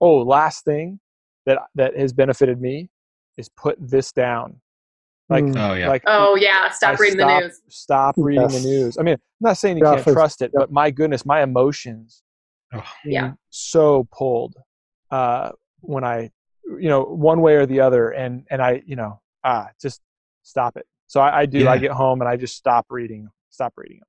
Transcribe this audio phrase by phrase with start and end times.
[0.00, 1.00] oh, last thing
[1.46, 2.90] that that has benefited me
[3.36, 4.60] is put this down.
[5.28, 5.56] Like, Mm.
[5.70, 5.88] Oh yeah.
[5.88, 7.60] like Oh yeah, stop I reading stop, the news.
[7.68, 8.62] Stop reading Yes.
[8.62, 8.98] the news.
[8.98, 11.42] I mean, I'm not saying you Yeah, can't for- trust it, but my goodness, my
[11.42, 12.22] emotions
[12.72, 12.84] Oh.
[13.04, 13.32] Yeah.
[13.50, 14.54] so pulled
[15.10, 16.30] uh, when I,
[16.64, 20.00] you know, one way or the other, and and I, you know, ah, just
[20.42, 20.84] stop it.
[21.06, 21.68] So I, I do.
[21.68, 23.28] I get home and I just stop reading.
[23.50, 24.08] Stop reading them.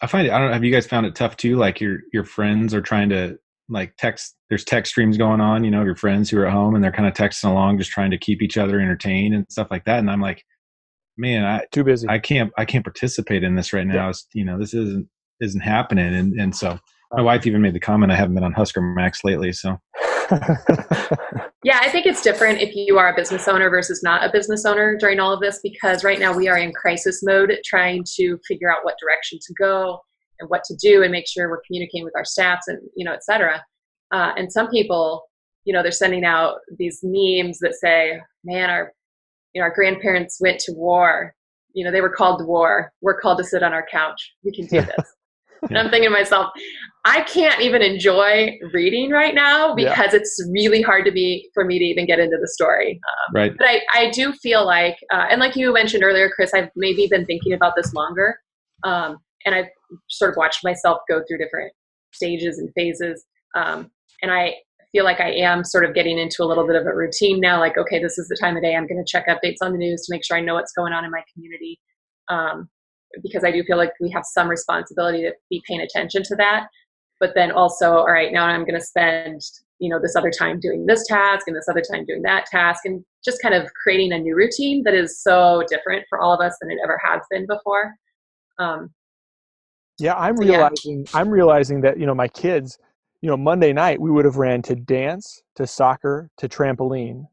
[0.00, 0.30] I find it.
[0.32, 0.48] I don't.
[0.48, 1.56] know, Have you guys found it tough too?
[1.56, 3.38] Like your your friends are trying to
[3.70, 4.36] like text.
[4.48, 5.64] There's text streams going on.
[5.64, 7.90] You know, your friends who are at home and they're kind of texting along, just
[7.90, 10.00] trying to keep each other entertained and stuff like that.
[10.00, 10.44] And I'm like,
[11.16, 12.08] man, I Too busy.
[12.08, 14.10] I can't I can't participate in this right now.
[14.10, 15.08] It's, you know, this isn't
[15.40, 16.14] isn't happening.
[16.14, 16.78] And and so
[17.12, 18.12] my wife even made the comment.
[18.12, 19.52] I haven't been on HuskerMax lately.
[19.52, 19.78] So
[21.62, 24.64] Yeah, I think it's different if you are a business owner versus not a business
[24.64, 28.38] owner during all of this because right now we are in crisis mode trying to
[28.48, 30.00] figure out what direction to go
[30.40, 33.12] and what to do and make sure we're communicating with our staffs and you know
[33.12, 33.62] et cetera.
[34.12, 35.22] Uh, and some people,
[35.64, 38.92] you know, they're sending out these memes that say, "Man, our
[39.52, 41.34] you know our grandparents went to war.
[41.74, 42.92] You know, they were called to war.
[43.00, 44.20] We're called to sit on our couch.
[44.44, 45.06] We can do this."
[45.68, 46.46] And I'm thinking to myself,
[47.04, 49.90] I can't even enjoy reading right now Yeah.
[49.90, 52.98] because it's really hard to be for me to even get into the story.
[53.28, 53.52] Um, right.
[53.58, 57.08] but I, I do feel like, uh, and like you mentioned earlier, Chris, I've maybe
[57.10, 58.38] been thinking about this longer,
[58.84, 59.68] um, and I've
[60.08, 61.72] sort of watched myself go through different
[62.12, 63.24] stages and phases,
[63.56, 63.90] um,
[64.22, 64.54] and I
[64.92, 67.60] feel like I am sort of getting into a little bit of a routine now.
[67.60, 69.78] Like, okay, this is the time of day I'm going to check updates on the
[69.78, 71.78] news to make sure I know what's going on in my community.
[72.28, 72.68] Um,
[73.22, 76.68] because I do feel like we have some responsibility to be paying attention to that.
[77.18, 79.40] But then also, all right, now I'm going to spend,
[79.78, 82.82] you know, this other time doing this task and this other time doing that task,
[82.84, 86.40] and just kind of creating a new routine that is so different for all of
[86.40, 87.94] us than it ever has been before.
[88.58, 88.90] Um,
[90.00, 90.70] Yeah, I'm So, yeah.
[90.74, 92.78] realizing I'm realizing that, you know, my kids,
[93.22, 97.26] you know, Monday night we would have ran to dance, to soccer, to trampoline.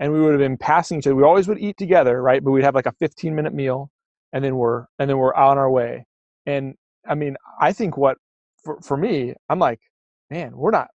[0.00, 1.16] And we would have been passing each other.
[1.16, 2.44] We always would eat together, right?
[2.44, 3.90] But we'd have like a 15 minute meal
[4.34, 6.06] and then we're and then we're on our way.
[6.46, 6.76] And
[7.08, 8.18] I mean, I think what
[8.64, 9.80] for, for me, I'm like,
[10.30, 10.88] man, we're not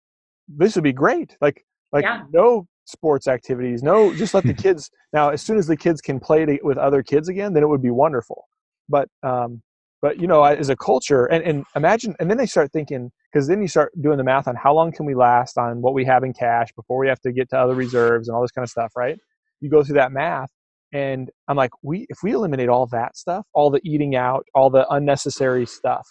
[0.48, 1.36] this would be great.
[1.40, 2.24] Like like Yeah.
[2.32, 6.20] no sports activities, no just let the kids now as soon as the kids can
[6.20, 8.48] play to, with other kids again, then it would be wonderful.
[8.88, 9.62] But um
[10.02, 13.48] but you know as a culture and, and imagine and then they start thinking because
[13.48, 16.04] then you start doing the math on how long can we last on what we
[16.04, 18.64] have in cash before we have to get to other reserves and all this kind
[18.64, 19.18] of stuff right?
[19.60, 20.50] You go through that math
[20.92, 24.70] and i'm like we if we eliminate all that stuff all the eating out all
[24.70, 26.06] the unnecessary stuff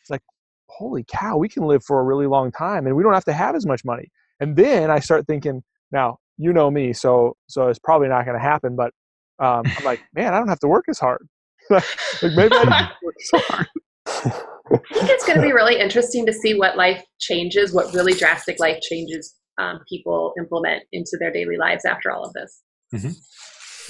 [0.00, 0.22] it's like
[0.68, 3.32] holy cow we can live for a really long time and we don't have to
[3.32, 4.08] have as much money
[4.40, 8.36] and then i start thinking now you know me so so it's probably not going
[8.36, 8.92] to happen but
[9.40, 11.26] um, i'm like man i don't have to work as hard
[11.70, 13.68] like maybe i don't have to work as hard
[14.06, 18.14] I think it's going to be really interesting to see what life changes, what really
[18.14, 22.62] drastic life changes um, people implement into their daily lives after all of this.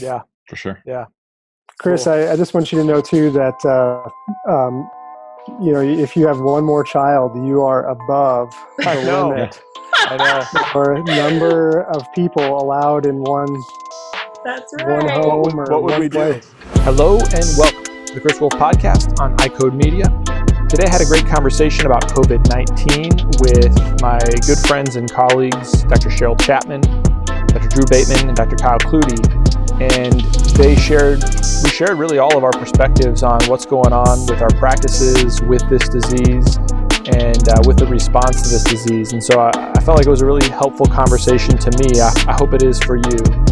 [0.00, 0.22] yeah.
[0.48, 0.82] For sure.
[0.84, 1.06] Yeah,
[1.80, 2.12] Chris, Cool.
[2.12, 4.88] I, I just want you to know too that uh, um,
[5.60, 9.60] you know if you have one more child, you are above the limit.
[9.94, 10.60] I know.
[10.72, 13.48] For number of people allowed in one
[14.44, 16.38] That's one home or what would one we do?
[16.84, 20.04] Hello and welcome to the Chris Wolfe Podcast on EyeCode Media.
[20.68, 23.72] Today I had a great conversation about COVID 19 with
[24.02, 26.10] my good friends and colleagues, Dr.
[26.10, 26.82] Cheryl Chapman,
[27.24, 27.68] Dr.
[27.72, 28.56] Drew Bateman, and Dr.
[28.56, 29.16] Kyle Klute.
[29.80, 30.20] And
[30.60, 31.24] they shared,
[31.64, 35.66] we shared really all of our perspectives on what's going on with our practices with
[35.70, 36.58] this disease
[37.16, 39.14] and uh, with the response to this disease.
[39.14, 41.98] And so I, I felt like it was a really helpful conversation to me.
[41.98, 43.44] I, I hope it is for you.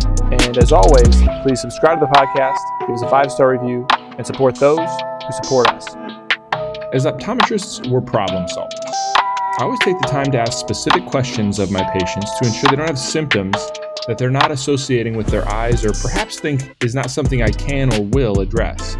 [0.52, 3.86] And as always, please subscribe to the podcast, give us a five star review,
[4.18, 4.86] and support those
[5.24, 5.96] who support us.
[6.92, 8.92] As optometrists, we're problem solvers.
[9.16, 12.76] I always take the time to ask specific questions of my patients to ensure they
[12.76, 13.56] don't have symptoms
[14.06, 17.90] that they're not associating with their eyes or perhaps think is not something I can
[17.94, 18.96] or will address.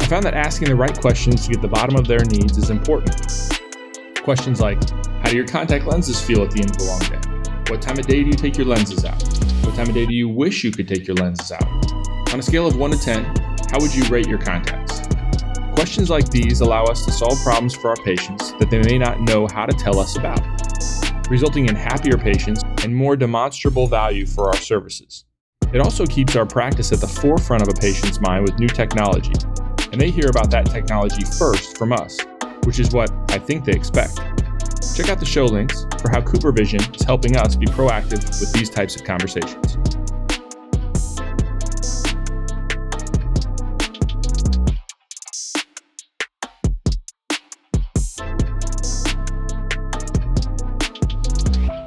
[0.00, 2.70] I found that asking the right questions to get the bottom of their needs is
[2.70, 3.10] important.
[4.22, 4.78] Questions like
[5.24, 7.72] How do your contact lenses feel at the end of a long day?
[7.72, 9.20] What time of day do you take your lenses out?
[9.66, 11.92] What time of day do you wish you could take your lenses out?
[12.32, 13.24] On a scale of 1 to 10,
[13.68, 15.00] how would you rate your contacts?
[15.74, 19.20] Questions like these allow us to solve problems for our patients that they may not
[19.22, 20.40] know how to tell us about,
[21.28, 25.24] resulting in happier patients and more demonstrable value for our services.
[25.74, 29.34] It also keeps our practice at the forefront of a patient's mind with new technology,
[29.90, 32.16] and they hear about that technology first from us,
[32.62, 34.16] which is what I think they expect.
[34.96, 38.70] Check out the show links for how CooperVision is helping us be proactive with these
[38.70, 39.76] types of conversations.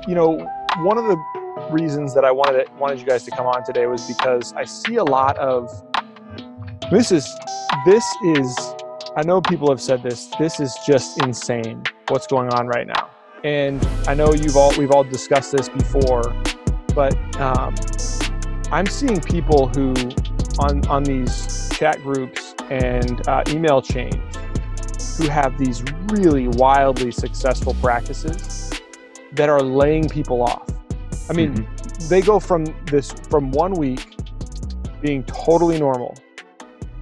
[0.09, 0.44] you know,
[0.80, 1.18] one of the
[1.69, 4.65] reasons that I wanted it, wanted you guys to come on today was because I
[4.65, 5.69] see a lot of
[6.89, 7.31] this is
[7.86, 8.03] this
[8.36, 8.57] is
[9.15, 10.25] I know people have said this.
[10.39, 13.10] This is just insane what's going on right now.
[13.44, 16.36] And I know you've all we've all discussed this before,
[16.94, 17.76] but um,
[18.72, 19.94] I'm seeing people who
[20.60, 24.38] on on these chat groups and uh, email chains
[25.18, 28.72] who have these really wildly successful practices
[29.34, 30.68] that are laying people off.
[31.30, 32.08] I mean, mm-hmm.
[32.08, 34.16] they go from this from one week
[35.02, 36.18] being totally normal.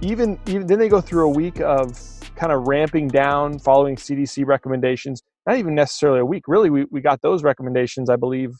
[0.00, 1.96] Even even then they go through a week of
[2.38, 5.22] kind of ramping down following CDC recommendations.
[5.46, 6.44] Not even necessarily a week.
[6.46, 8.50] Really, we, we got those recommendations, I believe,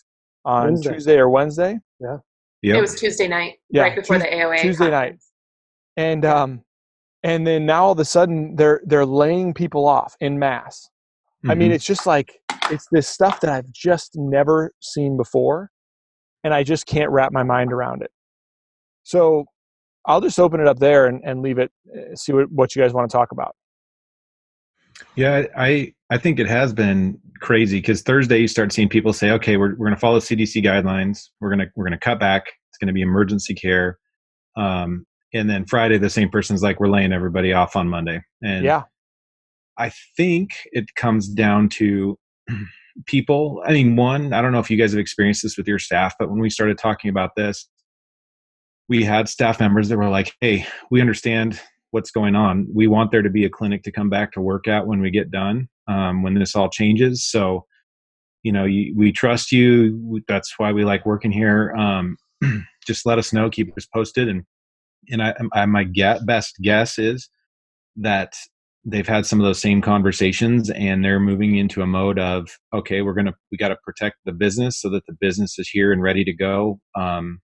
[0.44, 0.92] on Wednesday.
[0.92, 1.78] Tuesday or Wednesday.
[2.00, 2.18] Yeah.
[2.62, 2.76] Yep.
[2.76, 4.62] It was Tuesday night, yeah, right before Tuesday, the AOA.
[4.62, 5.32] Tuesday conference.
[5.96, 6.04] night.
[6.04, 6.62] And um
[7.22, 10.88] and then now all of a sudden they're they're laying people off in mass.
[11.38, 11.50] Mm-hmm.
[11.50, 11.74] I mean, mm-hmm.
[11.74, 12.40] it's just like
[12.70, 15.70] it's this stuff that I've just never seen before,
[16.42, 18.10] and I just can't wrap my mind around it.
[19.04, 19.44] So
[20.06, 21.70] I'll just open it up there and, and leave it.
[21.94, 23.54] Uh, see what, what you guys want to talk about.
[25.16, 29.30] Yeah, I I think it has been crazy because Thursday you start seeing people say,
[29.32, 31.28] okay, we're we're going to follow CDC guidelines.
[31.40, 32.46] We're gonna we're gonna cut back.
[32.70, 33.98] It's going to be emergency care.
[34.56, 38.22] Um, and then Friday, the same person's like, we're laying everybody off on Monday.
[38.42, 38.84] And yeah,
[39.76, 42.18] I think it comes down to
[43.06, 43.62] people.
[43.66, 46.14] I mean, one, I don't know if you guys have experienced this with your staff,
[46.18, 47.68] but when we started talking about this,
[48.88, 52.66] we had staff members that were like, hey, we understand what's going on.
[52.72, 55.10] We want there to be a clinic to come back to work at when we
[55.10, 57.28] get done, um, when this all changes.
[57.28, 57.64] So,
[58.42, 60.22] you know, you, we trust you.
[60.28, 61.72] That's why we like working here.
[61.72, 62.16] Um,
[62.86, 64.28] just let us know, keep us posted.
[64.28, 64.44] And,
[65.10, 67.28] and I, I my get, best guess is
[67.96, 68.34] that
[68.84, 73.02] they've had some of those same conversations and they're moving into a mode of okay
[73.02, 76.02] we're gonna we got to protect the business so that the business is here and
[76.02, 77.40] ready to go um,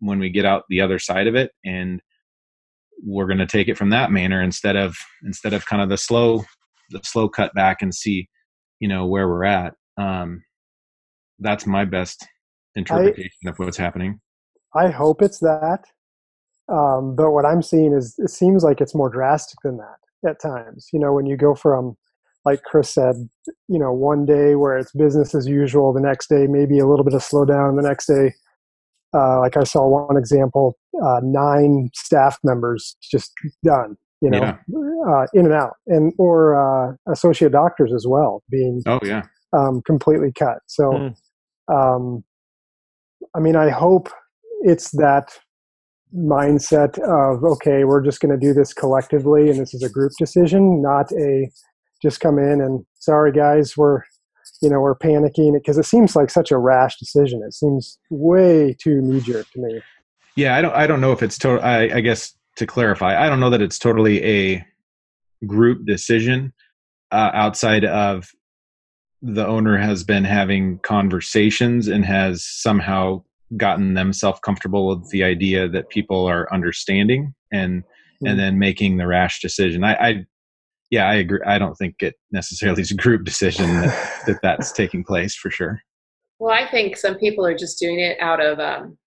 [0.00, 2.00] when we get out the other side of it and
[3.04, 5.96] we're going to take it from that manner instead of instead of kind of the
[5.96, 6.44] slow
[6.90, 8.28] the slow cut back and see
[8.80, 9.74] you know where we're at.
[9.96, 10.42] Um
[11.38, 12.26] that's my best
[12.76, 14.20] interpretation I, of what's happening.
[14.74, 15.84] I hope it's that
[16.72, 20.40] um but what i'm seeing is it seems like it's more drastic than that at
[20.40, 20.88] times.
[20.92, 21.96] You know when you go from
[22.44, 23.16] like chris said
[23.68, 27.04] you know one day where it's business as usual the next day maybe a little
[27.04, 28.32] bit of slowdown the next day
[29.14, 33.32] uh, like I saw one example, uh, nine staff members just
[33.64, 34.56] done, you know, yeah.
[35.08, 39.22] uh, in and out, and or uh, associate doctors as well being oh yeah
[39.52, 40.58] um, completely cut.
[40.66, 41.14] So, mm.
[41.72, 42.24] um,
[43.36, 44.08] I mean, I hope
[44.62, 45.38] it's that
[46.16, 50.12] mindset of okay, we're just going to do this collectively, and this is a group
[50.18, 51.50] decision, not a
[52.02, 54.02] just come in and sorry guys, we're
[54.64, 57.42] you know, we're panicking because it seems like such a rash decision.
[57.46, 59.80] It seems way too knee jerk to me.
[60.36, 60.74] Yeah, I don't.
[60.74, 61.64] I don't know if it's total.
[61.64, 64.66] I, I guess to clarify, I don't know that it's totally a
[65.46, 66.52] group decision
[67.12, 68.28] uh, outside of
[69.22, 73.22] the owner has been having conversations and has somehow
[73.56, 78.26] gotten themselves comfortable with the idea that people are understanding and mm-hmm.
[78.26, 78.40] and hmm.
[78.40, 79.84] then making the rash decision.
[79.84, 80.26] I, I
[80.90, 81.40] yeah, I agree.
[81.46, 85.50] I don't think it necessarily is a group decision that, that that's taking place for
[85.50, 85.80] sure.
[86.38, 88.98] Well, I think some people are just doing it out of um,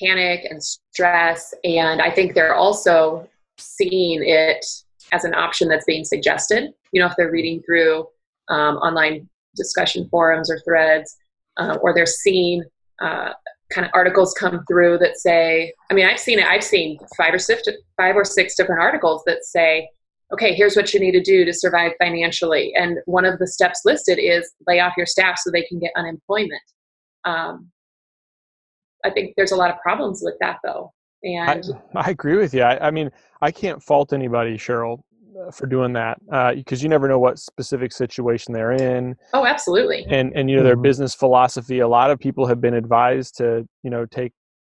[0.00, 3.28] panic and stress, and I think they're also
[3.58, 4.64] seeing it
[5.12, 6.72] as an option that's being suggested.
[6.92, 8.06] You know, if they're reading through
[8.48, 11.16] um, online discussion forums or threads,
[11.56, 12.62] uh, or they're seeing
[13.02, 13.30] uh,
[13.72, 16.46] kind of articles come through that say, I mean, I've seen it.
[16.46, 17.62] I've seen five or six,
[17.96, 19.88] five or six different articles that say
[20.32, 22.72] okay, here's what you need to do to survive financially.
[22.74, 25.92] And one of the steps listed is lay off your staff so they can get
[25.96, 26.62] unemployment.
[27.24, 27.70] Um,
[29.04, 30.92] I think there's a lot of problems with that, though.
[31.22, 31.64] And
[31.94, 32.62] I, I agree with you.
[32.62, 35.00] I, I, mean, I can't fault anybody, Cheryl,
[35.40, 36.18] uh, for doing that
[36.56, 39.14] because uh, you never know what specific situation they're in.
[39.32, 40.06] Oh, absolutely.
[40.08, 40.82] And and you know their mm-hmm.
[40.82, 41.80] business philosophy.
[41.80, 44.32] A lot of people have been advised to you know take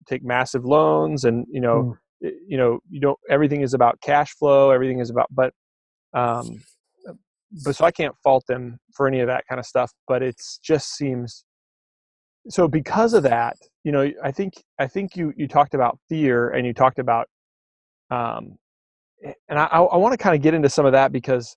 [0.08, 1.82] take massive loans and you know.
[1.82, 5.52] Mm you know you don't everything is about cash flow everything is about but
[6.14, 6.62] um
[7.64, 10.58] but so i can't fault them for any of that kind of stuff but it's
[10.58, 11.44] just seems
[12.48, 16.50] so because of that you know i think i think you you talked about fear
[16.50, 17.26] and you talked about
[18.10, 18.56] um
[19.48, 21.56] and i i want to kind of get into some of that because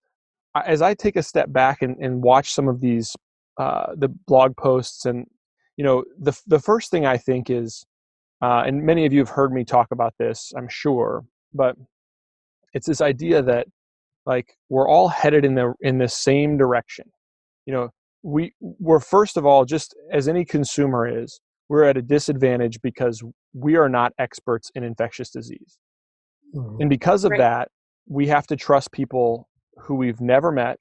[0.65, 3.15] as i take a step back and, and watch some of these
[3.57, 5.25] uh the blog posts and
[5.77, 7.85] you know the the first thing i think is
[8.41, 11.75] uh, and many of you have heard me talk about this, I'm sure, but
[12.73, 13.67] it's this idea that
[14.25, 17.05] like we're all headed in the in the same direction.
[17.65, 17.89] You know,
[18.23, 23.23] we we're first of all just as any consumer is we're at a disadvantage because
[23.53, 25.77] we are not experts in infectious disease
[26.55, 26.81] Mhm.
[26.81, 27.39] and because of Right.
[27.39, 27.71] that
[28.07, 30.79] we have to trust people who we've never met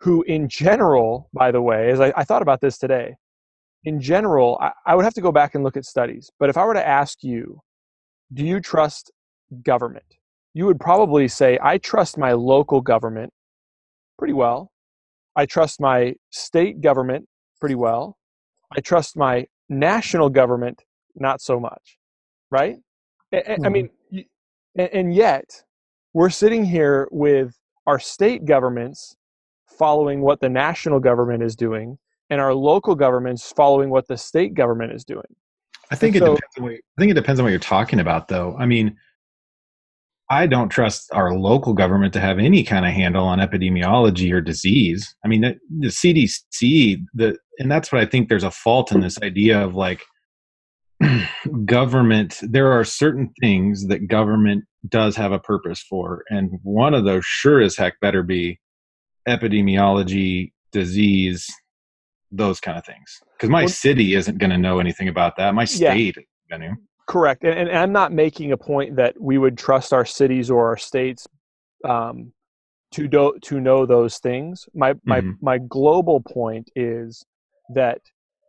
[0.00, 3.16] who in general by the way as i, I thought about this today
[3.84, 6.56] in general I, I would have to go back and look at studies but if
[6.56, 7.60] i were to ask you
[8.32, 9.10] do you trust
[9.64, 10.04] government?
[10.54, 13.32] You would probably say i trust my local government
[14.18, 14.70] pretty well.
[15.36, 17.26] I trust my state government
[17.60, 18.18] pretty well.
[18.76, 20.82] I trust my national government
[21.16, 21.98] not so much
[22.50, 22.76] right?
[23.32, 23.72] A- i mm-hmm.
[23.72, 23.90] mean
[24.76, 25.62] and yet
[26.12, 27.56] we're sitting here with
[27.86, 29.16] our state governments
[29.66, 31.98] following what the national government is doing
[32.30, 35.26] and our local governments following what the state government is doing
[35.90, 36.56] I think it So- depends.
[36.58, 38.56] On what, I think it depends on what you're talking about, though.
[38.58, 38.96] I mean,
[40.30, 44.40] I don't trust our local government to have any kind of handle on epidemiology or
[44.40, 45.16] disease.
[45.24, 48.28] I mean, the, the CDC, the and that's what I think.
[48.28, 50.02] There's a fault in this idea of like
[51.64, 52.38] government.
[52.42, 57.24] There are certain things that government does have a purpose for, and one of those
[57.24, 58.60] sure as heck better be
[59.28, 61.48] epidemiology, disease,
[62.30, 63.20] those kind of things.
[63.36, 65.54] Because my Well- city isn't going to know anything about that.
[65.54, 65.92] My Yeah.
[65.92, 66.16] state
[66.50, 66.76] to.
[67.06, 70.66] Correct, and, and I'm not making a point that we would trust our cities or
[70.68, 71.26] our states
[71.84, 72.32] um,
[72.92, 74.68] to do, to know those things.
[74.74, 75.36] My my Mhm.
[75.40, 77.24] my global point is
[77.74, 78.00] that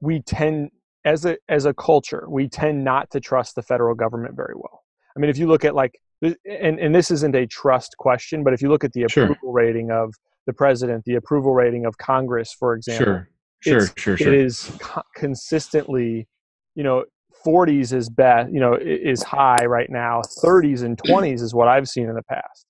[0.01, 0.71] we tend
[1.05, 4.83] as a as a culture we tend not to trust the federal government very well.
[5.15, 8.53] I mean, if you look at like and and this isn't a trust question, but
[8.53, 9.23] if you look at the Sure.
[9.25, 10.13] approval rating of
[10.45, 13.29] the president, the approval rating of Congress, for example, Sure,
[13.61, 14.33] sure, it's- sure, it sure.
[14.33, 16.27] is co- consistently
[16.75, 17.03] you know
[17.45, 21.87] 40s is best you know is high right now 30s and 20s is what i've
[21.87, 22.65] seen in the past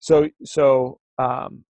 [0.00, 1.64] so so um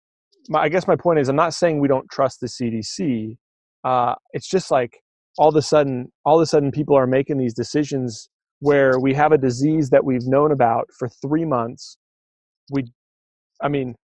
[0.49, 3.37] my, i guess my point is i'm not saying we don't trust the cdc
[3.85, 4.99] uh it's just like
[5.38, 8.28] all of a sudden all of a sudden people are making these decisions
[8.61, 11.97] where we have a disease that we've known about for three months
[12.73, 12.83] we
[13.62, 13.95] i mean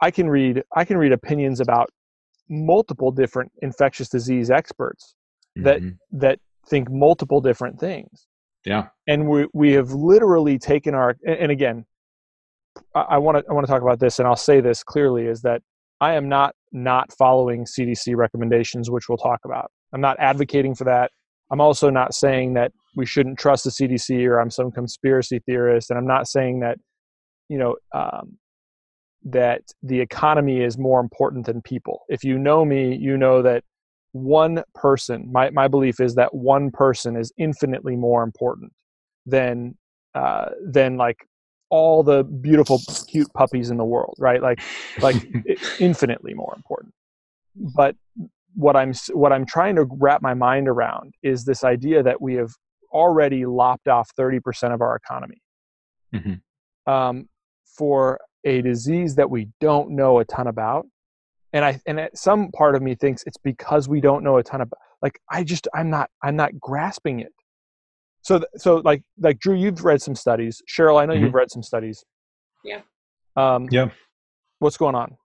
[0.00, 1.88] i can read i can read opinions about
[2.48, 5.14] multiple different infectious disease experts
[5.56, 5.96] that Mhm.
[6.12, 8.26] that think multiple different things
[8.64, 8.88] Yeah.
[9.06, 11.84] and we we have literally taken our and and again
[12.94, 15.42] i want to i want to talk about this and i'll say this clearly is
[15.42, 15.62] that
[16.00, 20.84] i am not not following cdc recommendations which we'll talk about i'm not advocating for
[20.84, 21.10] that
[21.50, 25.90] i'm also not saying that we shouldn't trust the cdc or i'm some conspiracy theorist
[25.90, 26.78] and i'm not saying that
[27.48, 28.36] you know um,
[29.24, 32.02] that the economy is more important than people.
[32.08, 33.64] If you know me you know that
[34.12, 38.72] one person my, my belief is that one person is infinitely more important
[39.26, 39.76] than
[40.14, 41.26] uh, than like
[41.70, 44.42] all the beautiful cute puppies in the world right?
[44.42, 44.60] Like
[45.00, 45.16] like
[45.80, 46.92] infinitely more important.
[47.56, 47.96] But
[48.54, 52.34] what i'm what i'm trying to wrap my mind around is this idea that we
[52.34, 52.50] have
[52.92, 55.42] already lopped off 30% of our economy.
[56.14, 56.40] Mhm.
[56.86, 57.28] um,
[57.76, 60.86] for a disease that we don't know a ton about
[61.52, 64.60] and i and some part of me thinks it's because we don't know a ton
[64.60, 67.32] about like i just i'm not i'm not grasping it
[68.22, 71.62] so so like like drew you've read some studies cheryl i know you've read some
[71.62, 72.04] studies
[72.64, 72.80] Yeah.
[73.36, 73.88] um Yeah.
[74.58, 75.16] what's going on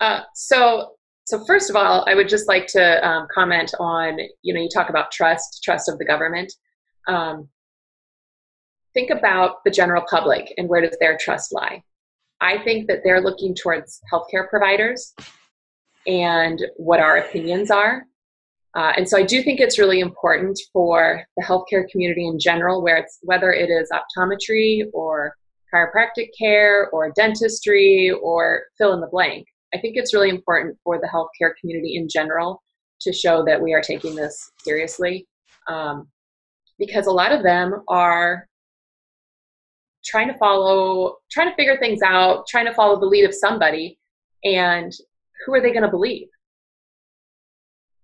[0.00, 0.92] Uh, so,
[1.24, 4.68] so first of all, I would just like to um, comment on you know you
[4.72, 6.52] talk about trust, trust of the government.
[7.08, 7.48] Um,
[8.96, 11.82] think about the general public and where does their trust lie?
[12.40, 15.14] I think that they're looking towards healthcare providers
[16.06, 18.04] and what our opinions are.
[18.74, 22.82] Uh, and so I do think it's really important for the healthcare community in general,
[22.82, 25.34] where it's whether it is optometry or
[25.72, 29.46] chiropractic care or dentistry or fill in the blank.
[29.74, 32.62] I think it's really important for the healthcare community in general
[33.02, 35.26] to show that we are taking this seriously,
[35.68, 36.08] um,
[36.78, 38.46] because a lot of them are
[40.06, 43.98] trying to follow, trying to figure things out, trying to follow the lead of somebody,
[44.44, 44.92] and
[45.44, 46.28] who are they going to believe?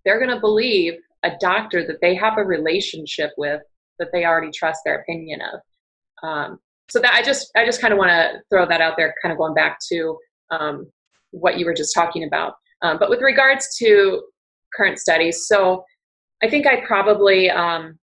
[0.05, 3.63] They're going to believe a doctor that they have a relationship with
[3.99, 6.29] that they already trust their opinion of.
[6.29, 6.59] Um,
[6.91, 9.33] so that I just I just kind of want to throw that out there, kind
[9.33, 10.19] of going back to
[10.51, 10.91] um,
[11.31, 12.55] what you were just talking about.
[12.83, 14.23] Um, but with regards to
[14.77, 15.85] current studies, so
[16.43, 17.99] I think I probably, um,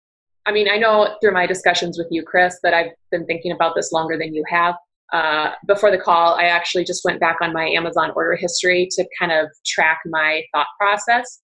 [0.46, 3.76] I mean, I know through my discussions with you, Chris, that I've been thinking about
[3.76, 4.76] this longer than you have.
[5.12, 9.08] Uh, before the call, I actually just went back on my Amazon order history to
[9.20, 11.42] kind of track my thought process.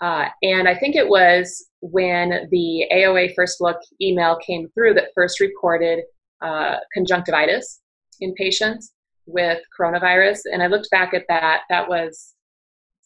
[0.00, 5.08] Uh, and I think it was when the AOA First Look email came through that
[5.14, 6.04] first reported
[6.40, 7.80] uh, conjunctivitis
[8.20, 8.92] in patients
[9.26, 10.40] with coronavirus.
[10.52, 11.62] And I looked back at that.
[11.68, 12.34] That was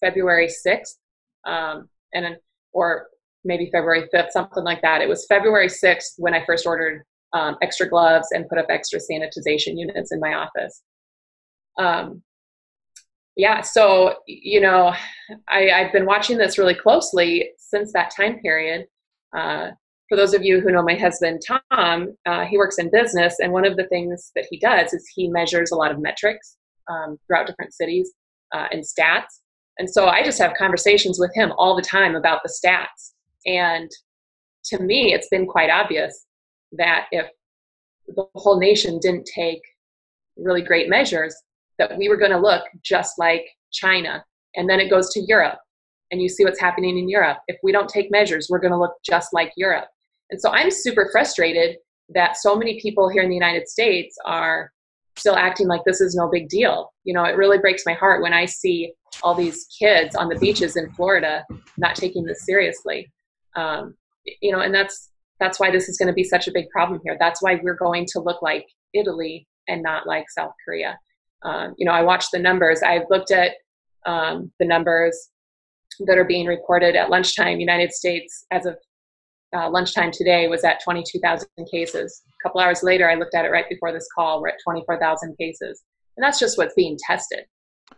[0.00, 0.96] February 6th,
[1.46, 2.36] um, and
[2.72, 3.06] or
[3.44, 5.00] maybe February 5th, something like that.
[5.00, 8.98] It was February 6th when I first ordered um, extra gloves and put up extra
[8.98, 10.82] sanitization units in my office.
[11.78, 12.22] Um,
[13.36, 14.94] yeah, so you know,
[15.48, 18.86] I, have been watching this really closely since that time period.
[19.34, 19.70] Uh,
[20.08, 23.50] for those of you who know my husband Tom, uh, he works in business, and
[23.50, 26.58] one of the things that he does is he measures a lot of metrics
[26.90, 28.12] um, throughout different cities
[28.54, 29.40] uh, and stats.
[29.78, 33.12] And so I just have conversations with him all the time about the stats.
[33.46, 33.90] And
[34.66, 36.26] to me, it's been quite obvious
[36.72, 37.26] that if
[38.08, 39.60] the whole nation didn't take
[40.36, 41.34] really great measures,
[41.78, 44.24] that we were going to look just like China.
[44.54, 45.58] And then it goes to Europe,
[46.10, 47.38] and you see what's happening in Europe.
[47.48, 49.88] If we don't take measures, we're going to look just like Europe.
[50.30, 51.76] And so I'm super frustrated
[52.10, 54.70] that so many people here in the United States are
[55.16, 56.92] still acting like this is no big deal.
[57.04, 60.38] You know, it really breaks my heart when I see all these kids on the
[60.38, 61.44] beaches in Florida
[61.76, 63.10] not taking this seriously.
[63.56, 63.94] Um,
[64.40, 67.00] you know, and that's that's why this is going to be such a big problem
[67.04, 67.16] here.
[67.18, 70.98] That's why we're going to look like Italy and not like South Korea.
[71.44, 72.82] Um, you know, I watched the numbers.
[72.82, 73.52] I've looked at
[74.06, 75.30] um, the numbers
[76.06, 77.60] that are being reported at lunchtime.
[77.60, 78.76] United States, as of
[79.54, 82.22] uh, lunchtime today, was at 22,000 cases.
[82.28, 84.40] A couple hours later, I looked at it right before this call.
[84.40, 85.82] We're at 24,000 cases,
[86.16, 87.44] and that's just what's being tested.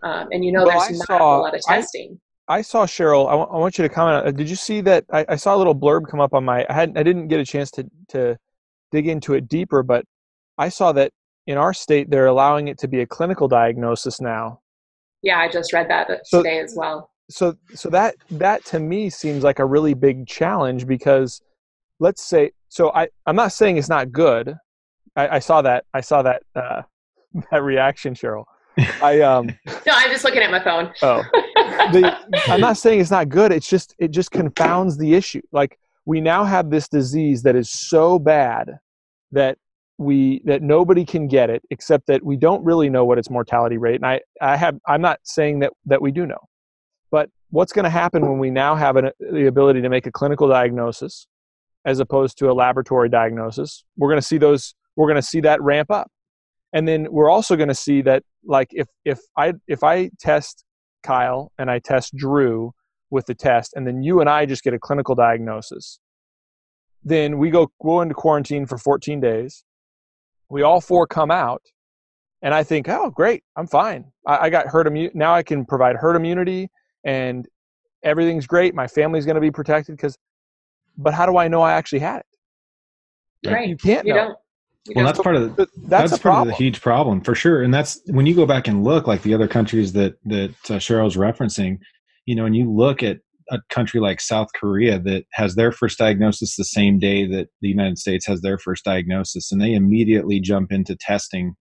[0.03, 2.21] Um, and you know, well, there's I not saw, a lot of testing.
[2.49, 3.27] I saw Cheryl.
[3.27, 4.27] I, w- I want you to comment.
[4.27, 5.05] Uh, did you see that?
[5.11, 6.67] I, I, saw a little blurb come up on my.
[6.69, 6.99] I hadn't.
[6.99, 8.37] I didn't get a chance to to
[8.93, 10.05] dig into it deeper, but
[10.59, 11.13] I saw that
[11.47, 14.61] in our state they're allowing it to be a clinical diagnosis now.
[15.23, 17.11] Yeah, I just read that so, today as well.
[17.31, 21.41] So so that that to me seems like a really big challenge because
[21.99, 24.55] let's say so I I'm not saying it's not good.
[25.17, 26.83] I, I saw that I saw that uh,
[27.51, 28.45] that reaction, Cheryl.
[29.01, 30.93] I um no, I'm just looking at my phone.
[31.03, 31.23] oh,
[31.93, 32.17] the,
[32.49, 33.53] I'm not saying it's not good.
[33.53, 35.43] It's just it just confounds the issue.
[35.53, 38.79] Like we now have this disease that is so bad
[39.33, 39.59] that
[39.99, 43.79] we that nobody can get it except that we don't really know what its mortality
[43.79, 43.97] rate.
[43.97, 46.41] And I I have I'm not saying that that we do know,
[47.11, 50.13] but what's going to happen when we now have an, the ability to make a
[50.13, 51.27] clinical diagnosis
[51.85, 53.85] as opposed to a laboratory diagnosis?
[53.97, 54.75] We're going to see those.
[54.97, 56.09] We're going to see that ramp up
[56.75, 60.65] and then we're also going to see that like if if i if i test
[61.05, 62.73] kyle and i test drew
[63.11, 66.01] with the test and then you and i just get a clinical diagnosis.
[67.05, 69.63] Then we go go into quarantine for 14 days.
[70.51, 71.63] We all four come out
[72.43, 74.05] and i think oh great i'm fine.
[74.27, 76.69] I, I got herd immunity now i can provide herd immunity
[77.05, 77.47] and
[78.03, 78.75] everything's great.
[78.75, 80.17] My family's going to be protected because
[80.97, 83.51] but how do i know i actually had it?
[83.51, 83.69] Right.
[83.69, 84.37] You can't you know.
[84.85, 87.63] Don't well, that's part of the, that's, that's part of the huge problem for sure.
[87.63, 90.75] And that's when you go back and look like the other countries that that uh,
[90.75, 91.79] Cheryl's referencing,
[92.27, 93.19] you know, and you look at
[93.51, 97.69] a country like South Korea that has their first diagnosis the same day that the
[97.69, 101.55] United States has their first diagnosis, and they immediately jump into testing.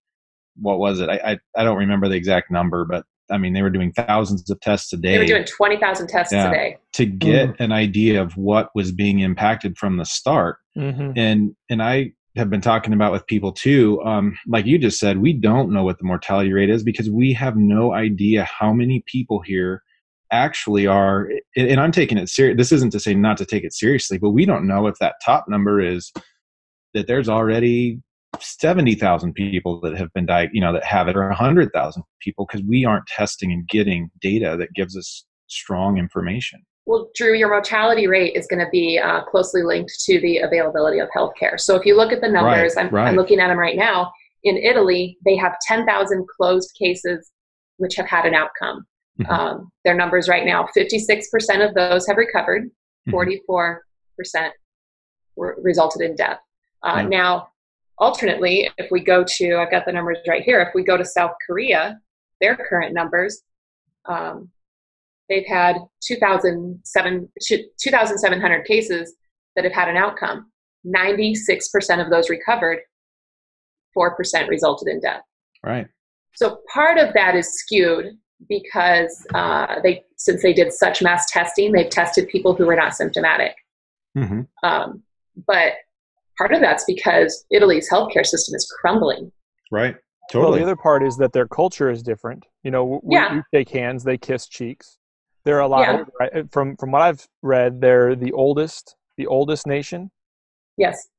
[0.58, 1.10] What was it?
[1.10, 4.50] I I, I don't remember the exact number, but I mean, they were doing thousands
[4.50, 5.14] of tests a day.
[5.14, 7.64] They were doing 20,000 tests yeah, a day to get mm-hmm.
[7.64, 10.58] an idea of what was being impacted from the start.
[10.78, 11.12] Mm-hmm.
[11.16, 14.02] And and I have been talking about with people too.
[14.04, 17.34] Um, like you just said, we don't know what the mortality rate is because we
[17.34, 19.84] have no idea how many people here
[20.32, 21.30] actually are.
[21.56, 22.58] And I'm taking it serious.
[22.58, 25.16] This isn't to say not to take it seriously, but we don't know if that
[25.24, 26.12] top number is
[26.96, 28.02] that there's already
[28.40, 32.66] 70,000 people that have been died, you know, that have it, or 100,000 people because
[32.68, 36.64] we aren't testing and getting data that gives us strong information.
[36.86, 41.00] Well, Drew, your mortality rate is going to be uh, closely linked to the availability
[41.00, 41.60] of healthcare.
[41.60, 43.08] So if you look at the numbers, right, I'm, right.
[43.08, 44.12] I'm looking at them right now.
[44.44, 47.32] In Italy, they have 10,000 closed cases
[47.78, 48.86] which have had an outcome.
[49.20, 49.32] Mm-hmm.
[49.32, 52.70] Um, their numbers right now 56% of those have recovered,
[53.08, 53.52] mm-hmm.
[53.56, 53.78] 44%
[55.36, 56.40] were, resulted in death.
[56.82, 57.08] Uh, yeah.
[57.08, 57.48] Now,
[57.98, 61.06] alternately, if we go to, I've got the numbers right here, if we go to
[61.06, 62.00] South Korea,
[62.42, 63.42] their current numbers,
[64.06, 64.50] um,
[65.30, 69.16] they've had 2,700 cases
[69.56, 70.52] that have had an outcome.
[70.86, 72.80] 96% of those recovered,
[73.98, 75.22] 4% resulted in death.
[75.64, 75.88] Right.
[76.36, 78.18] So part of that is skewed
[78.50, 82.96] because uh, they, since they did such mass testing, they've tested people who were not
[82.96, 83.56] symptomatic.
[84.18, 84.42] Mm-hmm.
[84.68, 85.04] Um,
[85.48, 85.76] but
[86.38, 89.32] part of that's because Italy's healthcare system is crumbling.
[89.72, 89.96] Right.
[90.32, 90.52] Totally.
[90.52, 92.46] Well, the other part is that their culture is different.
[92.64, 93.36] You know, we, yeah.
[93.36, 94.98] we shake hands, they kiss cheeks.
[95.46, 95.92] They're a lot yeah.
[95.92, 96.52] older, right?
[96.52, 100.10] From from what I've read, they're the oldest, the oldest nation.
[100.78, 101.10] Yes,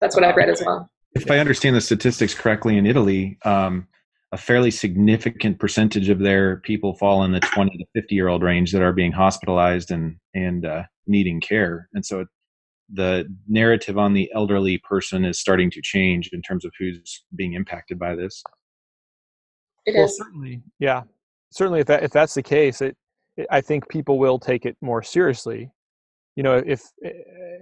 [0.00, 0.90] that's what I've read as well.
[1.14, 3.88] If I understand the statistics correctly, in Italy, um,
[4.32, 8.42] a fairly significant percentage of their people fall in the 20 to 50 year old
[8.42, 12.24] range that are being hospitalized and and uh, needing care and so
[12.92, 17.54] the narrative on the elderly person is starting to change in terms of who's being
[17.54, 18.42] impacted by this
[19.86, 20.16] It well, is.
[20.16, 21.02] certainly, yeah,
[21.50, 21.80] certainly.
[21.80, 22.96] If that if that's the case, it, it
[23.50, 25.70] I think people will take it more seriously.
[26.36, 26.82] You know, if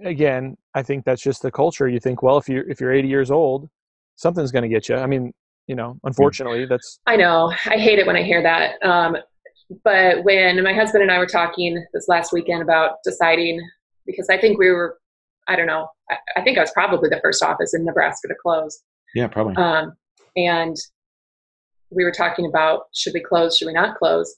[0.03, 1.87] again, I think that's just the culture.
[1.87, 3.69] You think, well, if you're if you're 80 years old,
[4.15, 4.95] something's going to get you.
[4.95, 5.33] I mean,
[5.67, 7.53] you know, unfortunately, that's I know.
[7.65, 8.83] I hate it when I hear that.
[8.85, 9.17] Um,
[9.83, 13.61] but when my husband and I were talking this last weekend about deciding,
[14.05, 14.97] because I think we were,
[15.47, 18.35] I don't know, I, I think I was probably the first office in Nebraska to
[18.41, 18.83] close.
[19.15, 19.93] yeah probably Um,
[20.35, 20.75] and
[21.89, 24.35] we were talking about should we close, should we not close?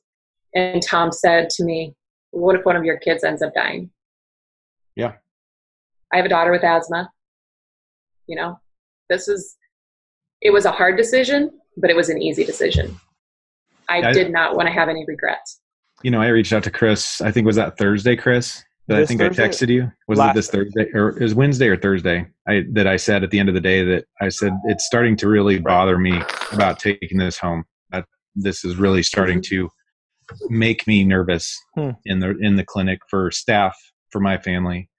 [0.56, 1.96] And Tom said to me,
[2.32, 3.90] What if one of your kids ends up dying?
[4.96, 5.14] Yeah.
[6.14, 7.10] I have a daughter with asthma.
[8.28, 8.60] You know,
[9.10, 9.56] this is,
[10.42, 12.98] it was a hard decision, but it was an easy decision.
[13.90, 15.62] I I- did not want to have any regrets.
[16.04, 19.06] you know i reached out to chris i think was that thursday chris that i
[19.06, 19.44] think Thursday?
[19.44, 22.64] i texted you was Last it this thursday or it was wednesday or thursday i
[22.74, 25.28] that i said at the end of the day that i said it's starting to
[25.28, 28.06] really bother me about taking this home that
[28.36, 29.68] this is really starting mm-hmm.
[29.68, 29.70] to
[30.50, 31.92] make me nervous Hmm.
[32.06, 33.76] in the in the clinic for staff
[34.12, 34.90] for my family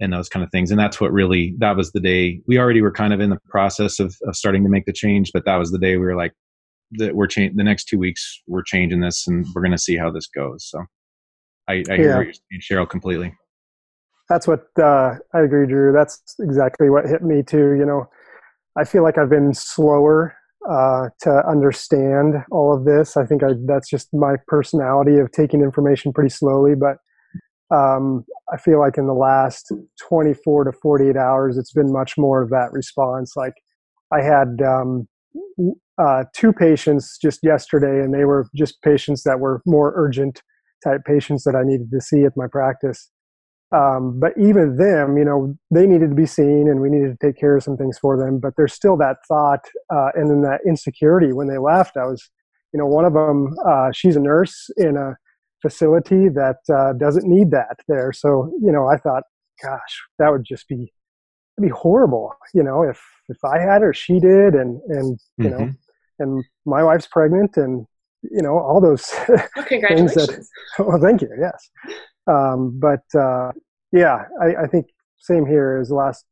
[0.00, 2.80] and those kind of things and that's what really that was the day we already
[2.82, 5.56] were kind of in the process of, of starting to make the change but that
[5.56, 6.32] was the day we were like
[6.92, 9.96] that we're changing the next two weeks we're changing this and we're going to see
[9.96, 10.82] how this goes so
[11.68, 12.16] i, I hear Yeah.
[12.18, 13.32] what you're saying, cheryl completely
[14.28, 15.92] That's what uh, I agree, Drew.
[15.92, 17.72] That's exactly what hit me too.
[17.74, 18.08] You know,
[18.78, 20.36] I feel like I've been slower
[20.68, 23.16] uh, to understand all of this.
[23.16, 26.74] I think I, that's just my personality of taking information pretty slowly.
[26.74, 26.96] But
[27.74, 29.72] um, I feel like in the last
[30.08, 33.34] 24 to 48 hours, it's been much more of that response.
[33.36, 33.54] Like
[34.12, 35.08] I had um,
[35.98, 40.42] uh, two patients just yesterday, and they were just patients that were more urgent
[40.84, 43.10] type patients that I needed to see at my practice
[43.72, 47.26] um, but even them, you know, they needed to be seen and we needed to
[47.26, 48.38] take care of some things for them.
[48.38, 51.96] But there's still that thought uh, and then that insecurity when they left.
[51.96, 52.30] I was,
[52.72, 55.16] you know, one of them, uh, she's a nurse in a
[55.62, 58.12] facility that uh, doesn't need that there.
[58.12, 59.22] So, you know, I thought,
[59.62, 60.92] gosh, that would just be,
[61.60, 65.58] be horrible, you know, if, if I had or she did and, and, you know,
[65.58, 65.76] Mhm.
[66.18, 67.86] and my wife's pregnant and,
[68.22, 70.50] you know, all those Well, congratulations.
[70.78, 71.28] well, thank you.
[71.38, 71.70] Yes,
[72.30, 73.52] um, but uh,
[73.92, 74.86] yeah, I, I think
[75.18, 76.24] same here as the last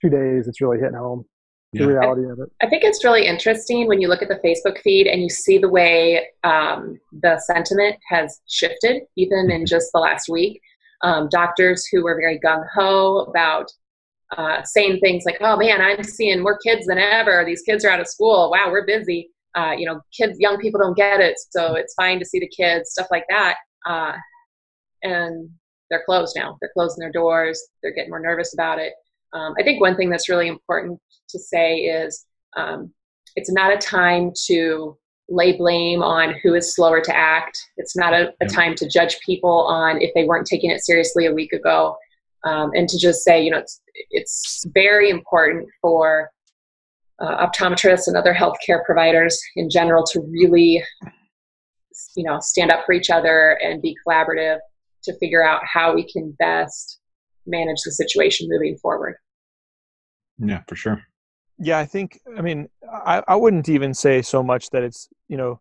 [0.00, 0.48] few days.
[0.48, 1.24] It's really hitting home
[1.72, 1.86] the Yeah.
[1.86, 2.48] reality of it.
[2.62, 5.58] I think it's really interesting when you look at the Facebook feed and you see
[5.58, 10.60] the way um, the sentiment has shifted, even in just the last week.
[11.02, 13.70] Um, doctors who were very gung ho about
[14.38, 17.44] uh, saying things like, "Oh man, I'm seeing more kids than ever.
[17.44, 18.50] These kids are out of school.
[18.50, 22.18] Wow, we're busy." Uh, you know, kids, young people don't get it, so it's fine
[22.18, 23.56] to see the kids, stuff like that.
[23.86, 24.12] Uh,
[25.04, 25.48] and
[25.90, 26.56] they're closed now.
[26.60, 27.62] They're closing their doors.
[27.82, 28.94] They're getting more nervous about it.
[29.32, 32.92] Um, I think one thing that's really important to say is um,
[33.36, 34.96] it's not a time to
[35.28, 37.58] lay blame on who is slower to act.
[37.76, 41.26] It's not a, a time to judge people on if they weren't taking it seriously
[41.26, 41.96] a week ago.
[42.44, 46.30] Um, and to just say, you know, it's, it's very important for
[47.18, 50.82] uh, optometrists and other healthcare providers in general to really,
[52.16, 54.58] you know, stand up for each other and be collaborative
[55.04, 57.00] to figure out how we can best
[57.46, 59.16] manage the situation moving forward.
[60.38, 61.02] yeah for sure
[61.58, 65.36] yeah i think i mean I, I wouldn't even say so much that it's you
[65.36, 65.60] know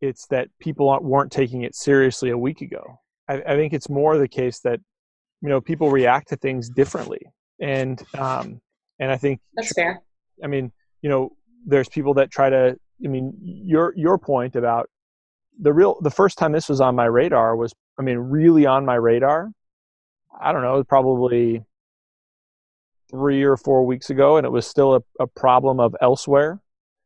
[0.00, 4.18] it's that people weren't taking it seriously a week ago I, I think it's more
[4.18, 4.80] the case that
[5.42, 7.20] you know people react to things differently
[7.60, 8.60] and um
[8.98, 10.02] and i think That's fair.
[10.42, 11.32] I mean, you know,
[11.64, 12.76] there's people that try to.
[13.04, 14.88] I mean, your your point about
[15.60, 18.84] the real the first time this was on my radar was, I mean, really on
[18.84, 19.50] my radar.
[20.38, 21.62] I don't know, it was probably
[23.10, 26.60] three or four weeks ago, and it was still a, a problem of elsewhere.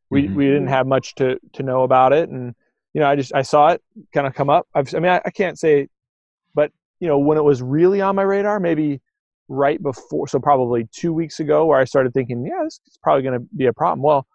[0.09, 0.35] We Mhm.
[0.35, 2.55] we didn't have much to to know about it, and
[2.93, 3.81] you know, I just I saw it
[4.13, 4.67] kind of come up.
[4.73, 5.87] I've, I mean, I, I can't say,
[6.53, 8.99] but you know, when it was really on my radar, maybe
[9.47, 13.23] right before, so probably two weeks ago, where I started thinking, yeah, this is probably
[13.23, 14.01] going to be a problem.
[14.01, 14.27] Well,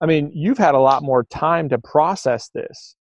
[0.00, 2.96] I mean, you've had a lot more time to process this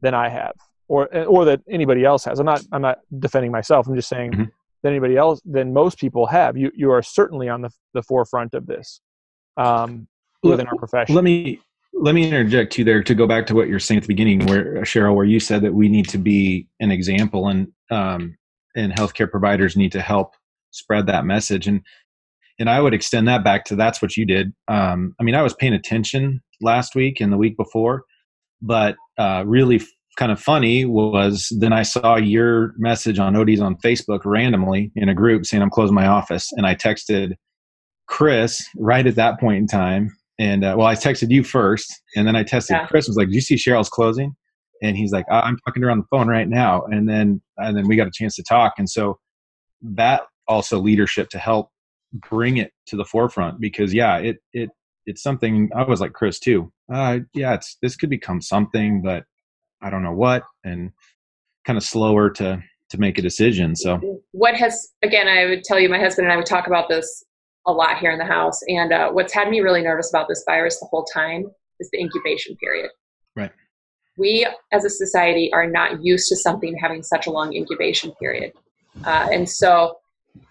[0.00, 0.54] than I have,
[0.88, 2.38] or or that anybody else has.
[2.38, 3.86] I'm not I'm not defending myself.
[3.86, 4.50] I'm just saying Mhm.
[4.82, 6.56] that anybody else than most people have.
[6.56, 9.00] You you are certainly on the the forefront of this
[9.56, 10.06] um,
[10.42, 11.14] within our profession.
[11.14, 11.60] let me
[11.92, 14.44] let me interject too there to go back to what you're saying at the beginning
[14.46, 18.36] where cheryl where you said that we need to be an example and um
[18.76, 20.34] and healthcare providers need to help
[20.72, 21.80] spread that message and
[22.58, 24.54] and I would extend that back to that's what you did.
[24.66, 28.04] Um, I mean, I was paying attention last week and the week before,
[28.62, 29.82] but uh, really
[30.16, 35.08] kind of funny was then I saw your message on ODs on Facebook randomly in
[35.08, 37.34] a group saying I'm closing my office, and I texted
[38.08, 40.16] Chris right at that point in time.
[40.38, 42.86] And uh, well, I texted you first, and then I tested Yeah.
[42.86, 43.08] Chris.
[43.08, 44.34] Was like, "Do you see Cheryl's closing?"
[44.82, 47.40] And he's like, "I- "I'm talking to her on the phone right now." And then
[47.56, 49.18] and then we got a chance to talk, and so
[49.82, 51.70] that also leadership to help
[52.12, 54.70] bring it to the forefront because yeah, it it
[55.06, 56.72] it's something I was like Chris too.
[56.92, 59.24] Uh, yeah, it's this could become something, but
[59.86, 60.90] I don't know what, and
[61.64, 63.74] kind of slower to to make a decision.
[63.74, 66.88] So what has again i would tell you my husband and i would talk about
[66.88, 67.24] this
[67.66, 70.44] a lot here in the house and uh, what's had me really nervous about this
[70.46, 71.44] virus the whole time
[71.80, 72.90] is the incubation period
[73.34, 73.50] Right.
[74.16, 78.52] we as a society are not used to something having such a long incubation period
[79.04, 79.96] uh, and so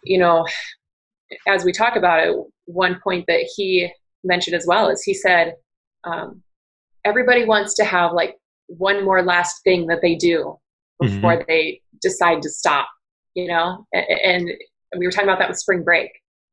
[0.04, 0.46] you know
[1.48, 3.90] as we talk about it one point that he
[4.24, 5.56] mentioned as well is he said
[6.04, 6.42] um,
[7.06, 8.36] everybody wants to have like
[8.68, 10.58] one more last thing that they do
[11.00, 12.88] before they decide to stop
[13.36, 13.86] you know?
[13.92, 14.50] And
[14.98, 16.10] we were talking about that with spring break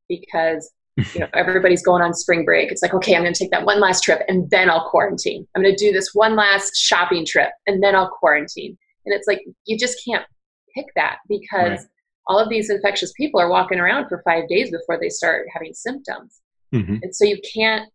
[0.08, 0.68] because
[1.14, 2.70] you know everybody's going on spring break.
[2.72, 5.46] It's like okay i'm going to take that one last trip and then i'll quarantine.
[5.54, 8.76] I'm going to do this one last shopping trip and then i'll quarantine.
[9.06, 10.26] And it's like you just can't
[10.74, 11.86] pick that because Right.
[12.26, 15.72] all of these infectious people are walking around for five days before they start having
[15.74, 16.40] symptoms.
[16.74, 16.98] Mhm.
[17.02, 17.88] and so you can't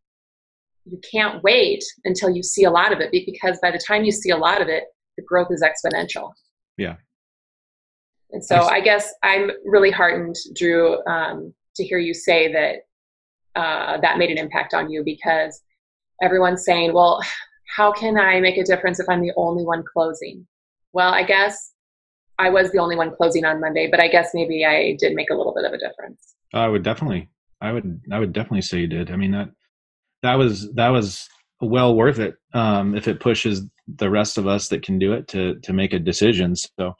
[0.89, 4.11] you can't wait until you see a lot of it because by the time you
[4.11, 4.83] see a lot of it
[5.17, 6.31] the growth is exponential
[6.77, 6.95] Yeah.
[8.31, 12.75] and so I i guess i'm really heartened drew um, to hear you say that
[13.55, 15.61] uh, that made an impact on you because
[16.21, 17.21] everyone's saying well
[17.75, 20.45] how can i make a difference if i'm the only one closing
[20.93, 21.73] well i guess
[22.39, 25.29] i was the only one closing on monday but i guess maybe i did make
[25.31, 28.79] a little bit of a difference I would definitely, I would, I would definitely say
[28.79, 29.11] you did.
[29.11, 29.49] I mean that
[30.23, 31.27] that was that was
[31.61, 33.63] well worth it um, if it pushes
[33.95, 36.55] the rest of us that can do it to to make a decision.
[36.55, 36.93] So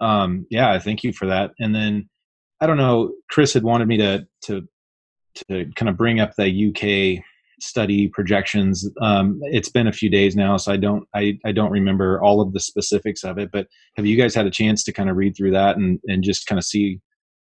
[0.00, 1.52] um, yeah, thank you for that.
[1.58, 2.08] And then
[2.60, 4.68] I don't know, Chris had wanted me to to
[5.48, 7.22] to kind of bring up the UK
[7.60, 8.88] study projections.
[9.00, 12.40] Um, it's been a few days now, so I don't I, I don't remember all
[12.40, 13.50] of the specifics of it.
[13.52, 16.24] But have you guys had a chance to kind of read through that and and
[16.24, 17.00] just kind of see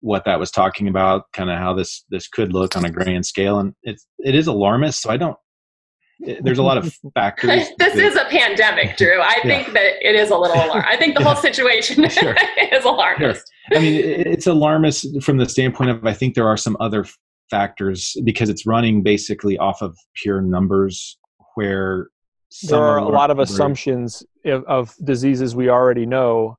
[0.04, 3.26] what that was talking about, kind of how this this could look on a grand
[3.26, 3.60] scale?
[3.60, 5.38] And it's it is alarmist, so I don't.
[6.20, 7.70] It, there's a lot of factors.
[7.80, 9.20] this that- is a pandemic, Drew.
[9.22, 9.64] I Yeah.
[9.64, 10.84] think that it is a little alarm.
[10.88, 12.36] I think the whole situation Sure.
[12.72, 13.50] is alarmist.
[13.74, 17.06] I mean, it- it's alarmist from the standpoint of I think there are some other
[17.50, 21.18] factors because it's running basically off of pure numbers
[21.56, 22.10] where
[22.68, 26.56] there are a lot of assumptions of, of diseases we already know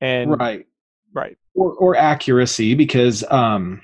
[0.00, 0.66] and right
[1.14, 3.80] right or, or accuracy because um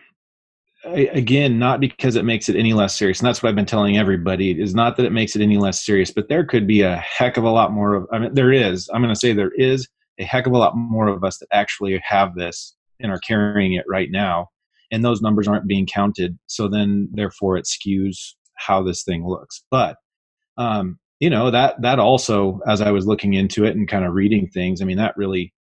[0.85, 3.67] a- again not because it makes it any less serious and that's what i've been
[3.67, 6.83] telling everybody is not that it makes it any less serious but there could be
[6.83, 9.33] a heck of a lot more of i mean there is i'm going to say
[9.33, 13.13] there is a heck of a lot more of us that actually have this and
[13.13, 14.49] are carrying it right now
[14.91, 19.65] and those numbers aren't being counted so then therefore it skews how this thing looks
[19.71, 19.97] but
[20.57, 24.15] um you know that that also as i was looking into it and kind of
[24.15, 25.53] reading things i mean that really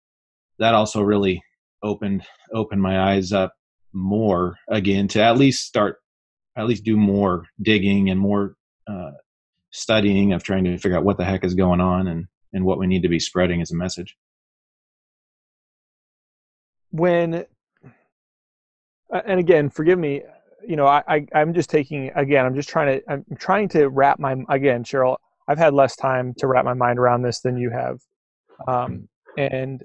[0.59, 1.41] that also really
[1.83, 3.53] opened opened my eyes up
[3.93, 5.97] more again to at least start
[6.57, 8.55] at least do more digging and more
[8.87, 9.11] uh,
[9.71, 12.79] studying of trying to figure out what the heck is going on and and what
[12.79, 14.17] we need to be spreading as a message.
[16.91, 17.45] When
[19.11, 20.21] and again forgive me
[20.67, 23.87] you know I, I i'm just taking again i'm just trying to i'm trying to
[23.87, 25.15] wrap my again cheryl
[25.47, 27.99] i've had less time to wrap my mind around this than you have.
[28.67, 29.83] Um, and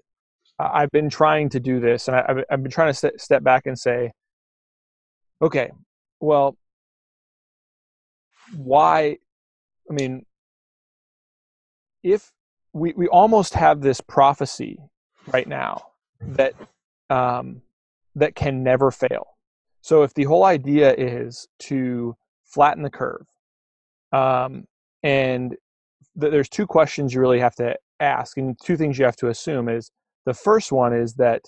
[0.72, 3.42] i've been trying to do this and I, I've, I've been trying to step, step
[3.42, 4.12] back and say
[5.40, 5.70] okay
[6.20, 6.56] well
[8.54, 9.16] why
[9.90, 10.24] i mean
[12.02, 12.32] if
[12.72, 14.78] we we almost have this prophecy
[15.32, 15.82] right now
[16.20, 16.54] that
[17.10, 17.62] um,
[18.14, 19.36] that can never fail.
[19.80, 23.26] So if the whole idea is to flatten the curve,
[24.12, 24.64] um,
[25.02, 25.56] and
[26.20, 29.28] th- there's two questions you really have to ask, and two things you have to
[29.28, 29.90] assume is
[30.26, 31.42] the first one is that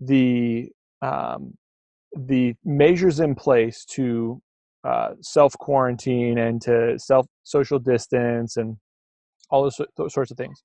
[0.00, 0.70] the
[1.02, 1.54] um,
[2.16, 4.40] the measures in place to
[4.84, 8.76] uh, self quarantine and to self social distance and
[9.50, 10.62] all those, those sorts of things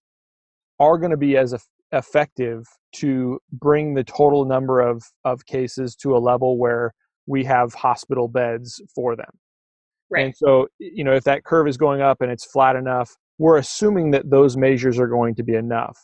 [0.80, 1.54] are going to be as
[1.92, 6.94] effective to bring the total number of, of cases to a level where
[7.28, 9.30] we have hospital beds for them.
[10.10, 10.26] Right.
[10.26, 13.58] And so, you know, if that curve is going up and it's flat enough, we're
[13.58, 15.98] assuming that those measures are going to be enough.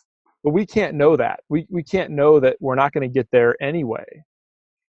[0.48, 1.42] But we can't know that.
[1.50, 4.06] We, we can't know that we're not going to get there anyway.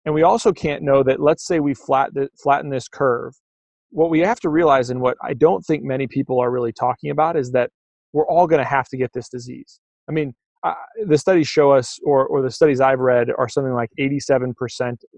[0.06, 3.34] and we also can't know that let's say we flat the, flatten this curve
[3.90, 7.10] what we have to realize and what i don't think many people are really talking
[7.10, 7.70] about is that
[8.14, 10.74] we're all going to have to get this disease i mean uh,
[11.06, 14.54] the studies show us or, or the studies i've read are something like 87%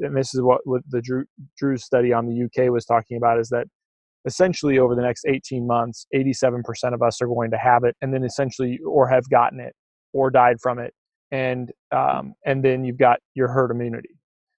[0.02, 1.26] and this is what, what the drew
[1.58, 3.68] drew's study on the uk was talking about is that
[4.26, 8.14] essentially over the next 18 months 87% of us are going to have it and
[8.14, 9.74] then essentially or have gotten it
[10.14, 10.94] or died from it
[11.32, 14.18] and um, and then you've got your herd immunity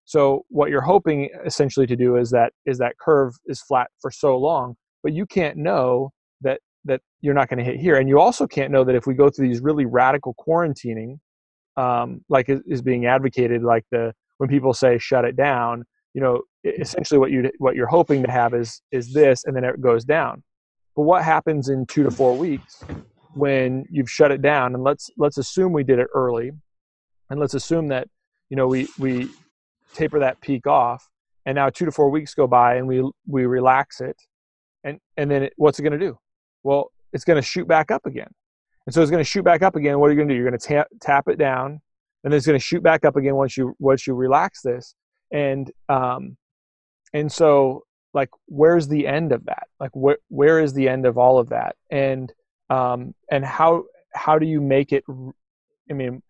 [0.10, 4.10] so what you're hoping essentially to do is that is that curve is flat for
[4.10, 6.10] so long, but you can't know
[6.42, 9.06] that that you're not going to hit here, and you also can't know that if
[9.06, 11.20] we go through these really radical quarantining,
[11.78, 15.84] um, like is being advocated, like the when people say shut it down,
[16.16, 19.64] you know, essentially what you what you're hoping to have is is this, and then
[19.64, 20.42] it goes down.
[20.96, 22.82] But what happens in two to four weeks
[23.40, 24.76] when you've shut it down?
[24.76, 26.52] And let's let's assume we did it early,
[27.30, 28.08] and let's assume that
[28.50, 29.30] you know we we
[29.94, 31.10] taper that peak off
[31.46, 34.16] and now two to four weeks go by and we we relax it
[34.84, 36.18] and and then it, what's it going to do?
[36.64, 38.30] Well it's going to shoot back up again.
[38.86, 40.00] And so it's going to shoot back up again.
[40.00, 40.40] What are you going to do?
[40.40, 41.82] You're going to tap, tap it down
[42.24, 44.96] and then it's going to shoot back up again once you once you relax this.
[45.32, 46.38] And um
[47.14, 49.68] and so like where's the end of that?
[49.80, 51.76] Like where where is the end of all of that?
[51.90, 52.32] And
[52.70, 55.04] um and how how do you make it
[55.90, 56.22] i mean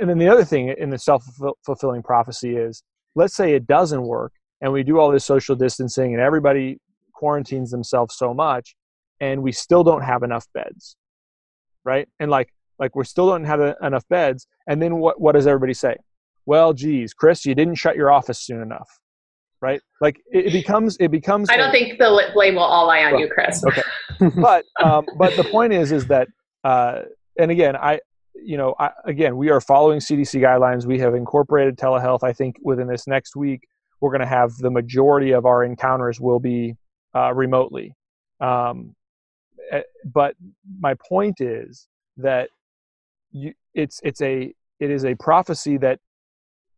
[0.00, 1.24] and then the other thing in the self
[1.64, 2.82] fulfilling prophecy is
[3.14, 6.78] let's say it doesn't work and we do all this social distancing and everybody
[7.12, 8.74] quarantines themselves so much
[9.20, 10.96] and we still don't have enough beds
[11.84, 12.08] right?
[12.20, 15.46] And like like we still don't have a, enough beds and then what what does
[15.46, 15.96] everybody say?
[16.46, 18.88] Well geez chris you didn't shut your office soon enough
[19.60, 19.80] right?
[20.00, 23.12] Like it, it becomes it becomes i don't think the blame will all lie on
[23.12, 23.64] well, you chris.
[23.64, 23.82] okay
[24.30, 26.28] but um but the point is is that
[26.64, 27.02] uh
[27.38, 27.98] and again i
[28.44, 30.86] you know, I, again, we are following CDC guidelines.
[30.86, 32.22] We have incorporated telehealth.
[32.22, 33.68] I think within this next week,
[34.00, 36.76] we're going to have the majority of our encounters will be
[37.14, 37.94] uh, remotely.
[38.40, 38.94] Um,
[39.70, 40.34] eh, but
[40.80, 42.48] my point is that
[43.30, 46.00] you, it's it's a it is a prophecy that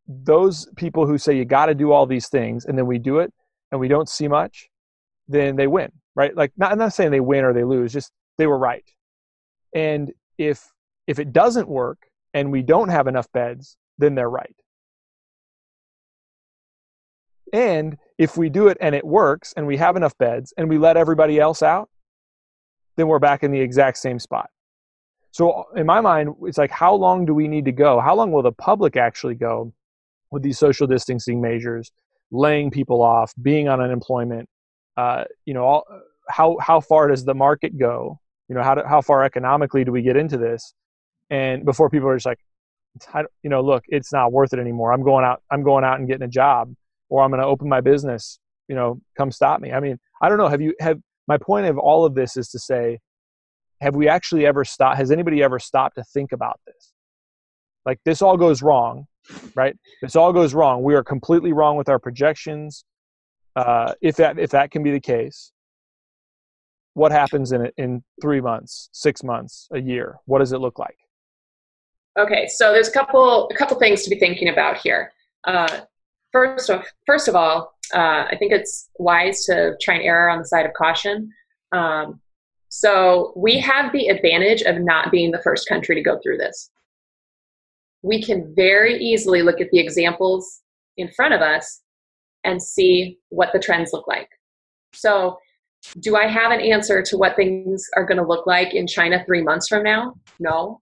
[0.06, 3.20] those people who say you got to do all these things and then we do
[3.20, 3.32] it
[3.72, 4.68] and we don't see much,
[5.28, 6.36] then they win, right?
[6.36, 8.84] Like not, I'm not saying they win or they lose, just they were right.
[9.74, 10.70] And if
[11.06, 11.98] if it doesn't work
[12.32, 14.56] and we don't have enough beds, then they're right.
[17.52, 20.78] And if we do it and it works and we have enough beds and we
[20.78, 21.88] let everybody else out,
[22.96, 24.50] then we're back in the exact same spot.
[25.30, 28.00] So, in my mind, it's like, how long do we need to go?
[28.00, 29.72] How long will the public actually go
[30.30, 31.90] with these social distancing measures,
[32.30, 34.48] laying people off, being on unemployment?
[34.96, 35.84] Uh, you know, all,
[36.28, 38.20] how how far does the market go?
[38.48, 40.74] You know, how do, how far economically do we get into this?
[41.30, 42.38] and before people are just like
[43.42, 44.92] you know look it's not worth it anymore.
[44.92, 46.72] I'm going out i'm going out and getting a job
[47.08, 49.72] or i'm going to open my business you know come stop me.
[49.72, 50.48] I mean i don't know.
[50.48, 52.98] Have you have my point of all of this is to say
[53.80, 56.92] have we actually ever stopped has anybody ever stopped to think about this?
[57.84, 59.06] Like this all goes wrong
[59.54, 59.74] right?
[60.02, 60.82] This all goes wrong.
[60.82, 62.84] We are completely wrong with our projections
[63.56, 65.52] uh, if that if that can be the case
[66.94, 70.78] what happens in it in three months six months a year what does it look
[70.78, 70.98] like
[72.16, 75.12] Okay, so there's a couple a couple things to be thinking about here.
[75.44, 75.80] Uh,
[76.32, 80.38] first of first of all, uh, I think it's wise to try and err on
[80.38, 81.32] the side of caution.
[81.72, 82.20] Um,
[82.68, 86.70] so we have the advantage of not being the first country to go through this.
[88.02, 90.60] We can very easily look at the examples
[90.96, 91.80] in front of us
[92.44, 94.28] and see what the trends look like.
[94.94, 95.38] So,
[96.00, 99.22] do I have an answer to what things are going to look like in China
[99.26, 100.14] three months from now?
[100.40, 100.80] No.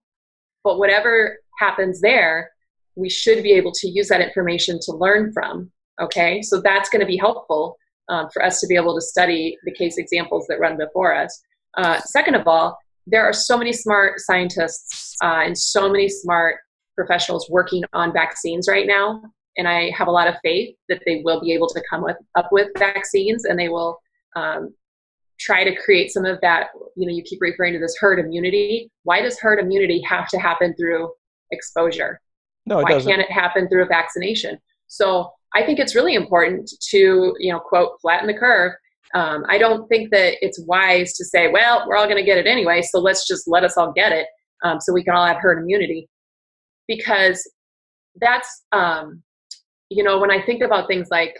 [0.62, 2.52] But whatever happens there,
[2.94, 5.72] we should be able to use that information to learn from.
[6.00, 7.76] Okay, so that's going to be helpful
[8.08, 11.42] um, for us to be able to study the case examples that run before us.
[11.76, 16.56] Uh, second of all, there are so many smart scientists uh, and so many smart
[16.94, 19.22] professionals working on vaccines right now.
[19.56, 22.16] And I have a lot of faith that they will be able to come with,
[22.36, 23.98] up with vaccines and they will
[24.36, 24.74] um,
[25.38, 28.90] try to create some of that you know you keep referring to this herd immunity.
[29.04, 31.10] Why does herd immunity have to happen through
[31.50, 32.20] exposure?
[32.64, 33.10] No it why doesn't.
[33.10, 34.58] can't it happen through a vaccination?
[34.88, 38.72] So i think it's really important to you know quote flatten the curve.
[39.14, 42.38] Um, i don't think that it's wise to say well we're all going to get
[42.38, 44.26] it anyway so let's just let us all get it
[44.62, 46.08] um, so we can all have herd immunity.
[46.88, 47.48] Because
[48.20, 49.22] that's um,
[49.92, 51.34] you know when i think about things like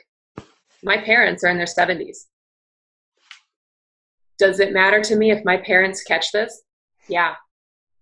[0.83, 2.27] my parents are in their 70s
[4.43, 6.63] does it matter to me if my parents catch this?
[7.09, 7.35] Yeah,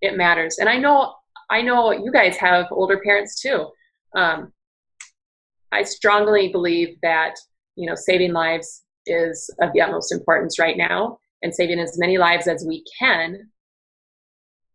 [0.00, 0.56] it matters.
[0.58, 1.14] And I know
[1.50, 3.68] I know you guys have older parents too.
[4.16, 4.52] Um,
[5.70, 7.34] I strongly believe that
[7.76, 12.16] you know saving lives is of the utmost importance right now, and saving as many
[12.16, 13.50] lives as we can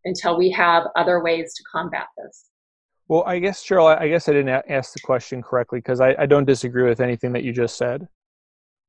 [0.04, 2.44] until we have other ways to combat this.
[3.08, 6.26] Well, I guess Cheryl, I guess I didn't ask the question correctly because I, I
[6.26, 8.08] don't disagree with anything that you just said.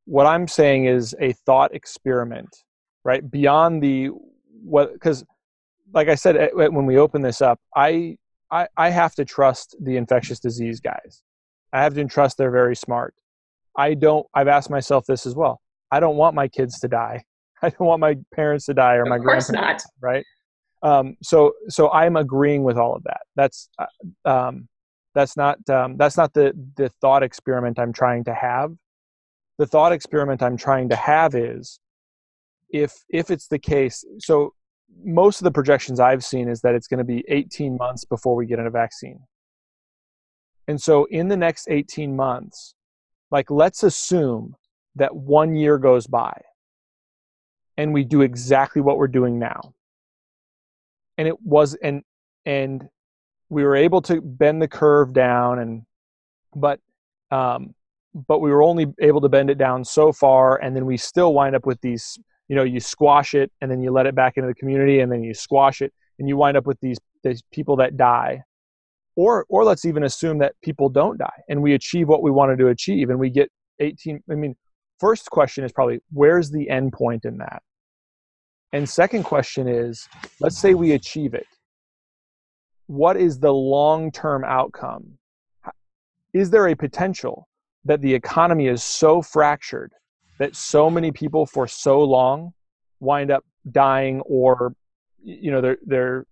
[0.05, 2.63] What I'm saying is a thought experiment,
[3.03, 3.29] right?
[3.29, 4.09] Beyond the
[4.63, 5.23] what, because
[5.93, 8.17] like I said when we open this up, I,
[8.49, 11.21] I I have to trust the infectious disease guys.
[11.73, 13.13] I have to trust they're very smart.
[13.77, 14.25] I don't.
[14.33, 15.61] I've asked myself this as well.
[15.91, 17.23] I don't want my kids to die.
[17.61, 19.51] I don't want my parents to die or of my grandparents.
[19.51, 19.81] Not.
[20.01, 20.25] Right.
[20.83, 23.21] Um, so so I'm agreeing with all of that.
[23.35, 24.67] That's uh, um,
[25.15, 28.73] that's not um, that's not the the thought experiment I'm trying to have.
[29.57, 31.79] The thought experiment I'm trying to have is
[32.69, 34.05] if if it's the case.
[34.19, 34.53] So
[35.03, 38.35] most of the projections I've seen is that it's going to be 18 months before
[38.35, 39.19] we get in a vaccine.
[40.67, 42.73] And so in the next 18 months,
[43.31, 44.55] like let's assume
[44.95, 46.41] that one year goes by
[47.77, 49.73] and we do exactly what we're doing now
[51.17, 52.03] and it was and
[52.45, 52.87] and
[53.49, 55.83] we were able to bend the curve down and
[56.55, 56.79] but
[57.31, 57.73] um
[58.27, 61.33] but we were only able to bend it down so far and then we still
[61.33, 64.37] wind up with these you know you squash it and then you let it back
[64.37, 67.41] into the community and then you squash it and you wind up with these these
[67.51, 68.41] people that die.
[69.15, 72.59] Or or let's even assume that people don't die and we achieve what we wanted
[72.59, 73.49] to achieve and we get
[73.79, 74.55] 18 i mean
[74.99, 77.63] first question is probably where's the end point in that
[78.73, 80.07] and second question is
[80.39, 81.47] let's say we achieve it.
[82.87, 85.17] What is the long term outcome?
[86.33, 87.47] Is there a potential
[87.85, 89.93] that the economy is so fractured
[90.39, 92.53] that so many people for so long
[92.99, 94.73] wind up dying or
[95.23, 96.25] you know they're they're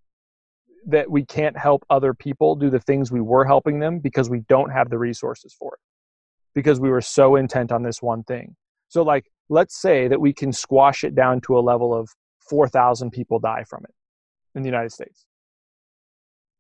[0.88, 4.42] that we can't help other people do the things we were helping them because we
[4.48, 5.80] don't have the resources for it
[6.54, 8.56] because we were so intent on this one thing
[8.88, 12.10] so like let's say that we can squash it down to a level of
[12.50, 13.94] 4,000 people die from it
[14.56, 15.26] in the United States.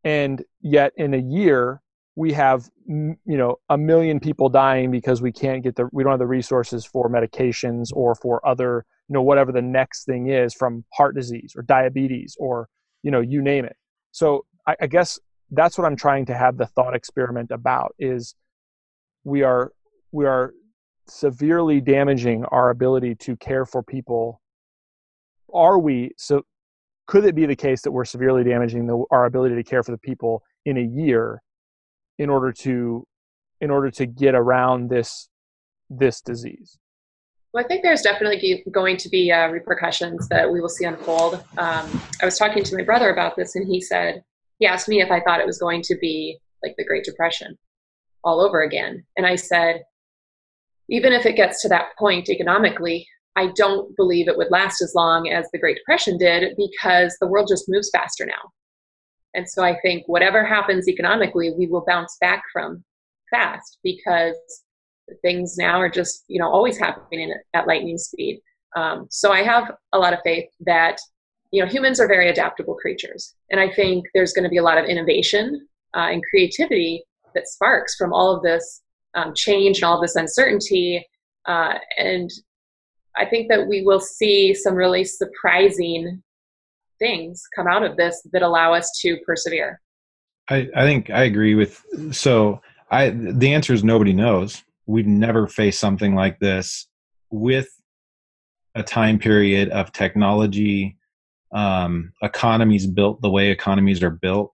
[0.03, 1.81] And yet in a year,
[2.15, 6.11] we have you know a million people dying because we can't get the we don't
[6.11, 10.53] have the resources for medications or for other you know whatever the next thing is
[10.53, 12.67] from heart disease or diabetes or
[13.03, 13.75] you know you name it
[14.11, 15.19] so I, I guess
[15.51, 18.35] that's what i'm trying to have the thought experiment about is
[19.23, 19.71] we are
[20.11, 20.53] we are
[21.07, 24.41] severely damaging our ability to care for people
[25.53, 26.43] are we so
[27.07, 29.91] could it be the case that we're severely damaging the, our ability to care for
[29.91, 31.41] the people in a year
[32.17, 33.05] in order to
[33.61, 35.29] in order to get around this
[35.89, 36.77] this disease?
[37.53, 41.35] Well i think there's definitely going to be uh, repercussions that we will see unfold.
[41.57, 44.23] Um, i was talking to my brother about this and he said
[44.59, 47.57] he asked me if i thought it was going to be like the great depression
[48.23, 49.05] all over again.
[49.15, 49.83] And i said
[50.89, 54.93] even if it gets to that point economically I don't believe it would last as
[54.95, 58.51] long as the Great Depression did because the world just moves faster now.
[59.33, 62.83] And so I think whatever happens economically, we will bounce back from
[63.29, 64.35] fast because
[65.21, 68.39] things now are just, you know, always happening at lightning speed.
[68.75, 70.97] Um, so I have a lot of faith that,
[71.51, 73.35] you know, humans are very adaptable creatures.
[73.51, 77.47] And I think there's going to be a lot of innovation uh, and creativity that
[77.47, 78.81] sparks from all of this
[79.15, 81.05] um, change and all of this uncertainty.
[81.45, 82.31] Uh, and
[83.17, 86.21] I think that we will see some really surprising
[86.99, 89.81] things come out of this that allow us to persevere.
[90.49, 92.61] I, I think I agree with so
[92.91, 94.63] I the answer is nobody knows.
[94.85, 96.87] We've never faced something like this
[97.31, 97.69] with
[98.75, 100.97] a time period of technology,
[101.53, 104.53] um, economies built the way economies are built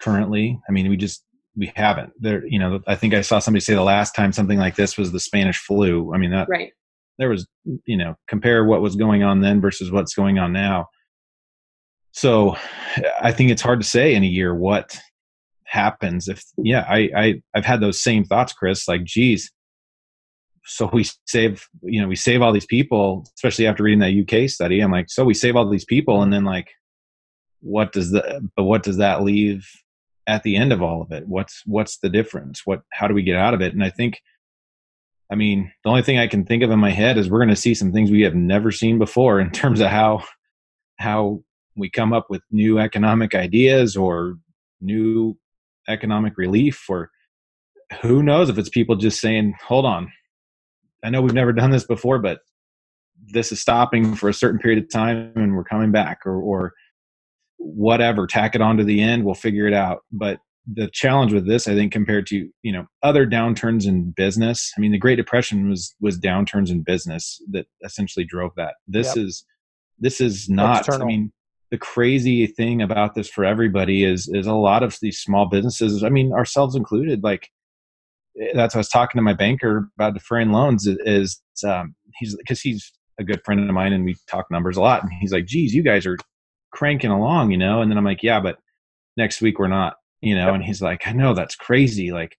[0.00, 0.58] currently.
[0.68, 2.12] I mean, we just we haven't.
[2.18, 4.96] There, you know, I think I saw somebody say the last time something like this
[4.96, 6.14] was the Spanish flu.
[6.14, 6.72] I mean, that right
[7.18, 7.46] there was
[7.84, 10.86] you know compare what was going on then versus what's going on now.
[12.12, 12.56] So
[13.20, 14.98] i think it's hard to say in a year what
[15.64, 19.50] happens if yeah i, I i've had those same thoughts chris like geez
[20.66, 24.50] so we save you know we save all these people especially after reading that uk
[24.50, 24.80] study.
[24.80, 26.68] I'm like so we save all these people and then like
[27.60, 29.66] what does the but what does that leave
[30.26, 31.26] at the end of all of it?
[31.26, 32.62] What's what's the difference?
[32.64, 33.72] What how do we get out of it?
[33.72, 34.20] And i think
[35.30, 37.48] I mean, the only thing I can think of in my head is we're going
[37.48, 40.22] to see some things we have never seen before in terms of how
[40.98, 41.42] how
[41.76, 44.36] we come up with new economic ideas or
[44.80, 45.36] new
[45.88, 47.10] economic relief or
[48.00, 50.10] who knows if it's people just saying, "Hold on.
[51.04, 52.40] I know we've never done this before, but
[53.32, 56.72] this is stopping for a certain period of time and we're coming back or or
[57.58, 60.38] whatever, tack it on to the end, we'll figure it out." But
[60.72, 64.72] the challenge with this, I think, compared to you know other downturns in business.
[64.76, 68.74] I mean, the Great Depression was was downturns in business that essentially drove that.
[68.86, 69.24] This Yep.
[69.26, 69.44] is
[69.98, 70.78] this is not.
[70.78, 71.02] External.
[71.02, 71.32] I mean,
[71.70, 76.02] the crazy thing about this for everybody is is a lot of these small businesses.
[76.02, 77.22] I mean, ourselves included.
[77.22, 77.48] Like
[78.40, 80.86] eh, that's what I was talking to my banker about deferring loans.
[80.86, 84.76] Is, is um, he's because he's a good friend of mine and we talk numbers
[84.76, 85.02] a lot.
[85.02, 86.18] And he's like, "Geez, you guys are
[86.72, 88.58] cranking along, you know." And then I'm like, "Yeah, but
[89.16, 92.36] next week we're not." You know, and he's like, "I know that's crazy." Like,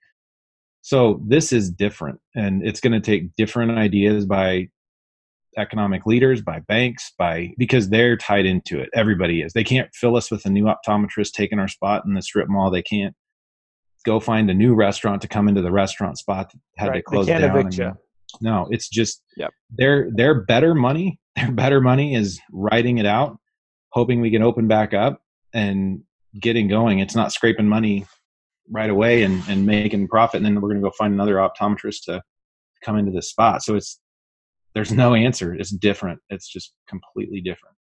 [0.81, 4.67] so this is different, and it's going to take different ideas by
[5.57, 8.89] economic leaders, by banks, by because they're tied into it.
[8.93, 9.53] Everybody is.
[9.53, 12.69] They can't fill us with a new optometrist taking our spot in the strip mall.
[12.71, 13.15] They can't
[14.05, 16.97] go find a new restaurant to come into the restaurant spot that had to Right.
[16.97, 17.43] They close down.
[17.43, 17.97] evict I mean, you.
[18.41, 19.51] no, it's just Yep.
[19.69, 21.19] their their better money.
[21.37, 23.37] Their better money is writing it out,
[23.91, 25.21] hoping we can open back up
[25.53, 26.01] and
[26.39, 26.99] getting going.
[26.99, 28.05] It's not scraping money
[28.69, 32.03] right away and, and making profit, and then we're going to go find another optometrist
[32.05, 32.21] to
[32.83, 33.63] come into this spot.
[33.63, 33.99] So it's
[34.73, 35.53] there's no answer.
[35.53, 36.19] It's different.
[36.29, 37.75] It's just completely different.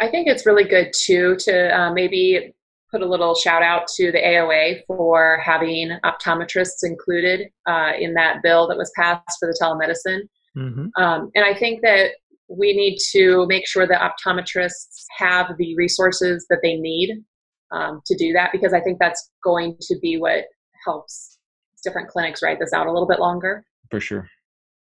[0.00, 2.54] I think it's really good too to uh, maybe
[2.90, 8.42] put a little shout out to the AOA for having optometrists included uh, in that
[8.42, 10.20] bill that was passed for the telemedicine.
[10.56, 10.90] Mhm.
[10.96, 12.12] Um, and I think that
[12.48, 17.22] we need to make sure that optometrists have the resources that they need
[17.72, 20.44] um, to do that because I think that's going to be what
[20.84, 21.38] helps
[21.84, 23.64] different clinics ride this out a little bit longer.
[23.90, 24.28] For sure.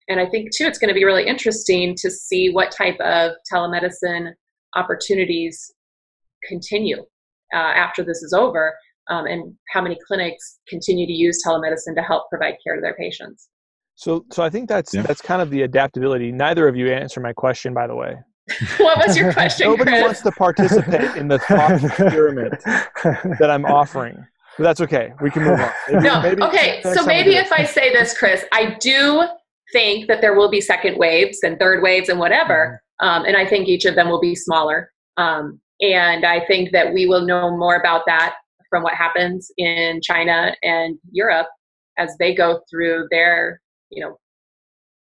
[0.07, 3.33] And I think too, it's going to be really interesting to see what type of
[3.51, 4.31] telemedicine
[4.75, 5.71] opportunities
[6.47, 6.97] continue
[7.53, 8.73] uh, after this is over,
[9.09, 12.95] um, and how many clinics continue to use telemedicine to help provide care to their
[12.95, 13.49] patients.
[13.95, 15.03] So, so I think that's Yeah.
[15.03, 16.31] that's kind of the adaptability.
[16.31, 18.15] Neither of you answered my question, by the way.
[18.77, 20.01] what was your question, Nobody Chris?
[20.03, 22.53] wants to participate in the thought experiment
[23.39, 24.15] that I'm offering.
[24.57, 25.13] But that's okay.
[25.21, 25.71] We can move on.
[25.89, 26.81] Maybe- no, maybe okay.
[26.93, 29.23] So maybe if I say this, Chris, I do
[29.71, 33.07] think that there will be second waves and third waves and whatever, Mm-hmm.
[33.21, 34.91] um, and I think each of them will be smaller.
[35.17, 38.35] Um, and I think that we will know more about that
[38.69, 41.47] from what happens in China and Europe
[41.97, 44.17] as they go through their, you know,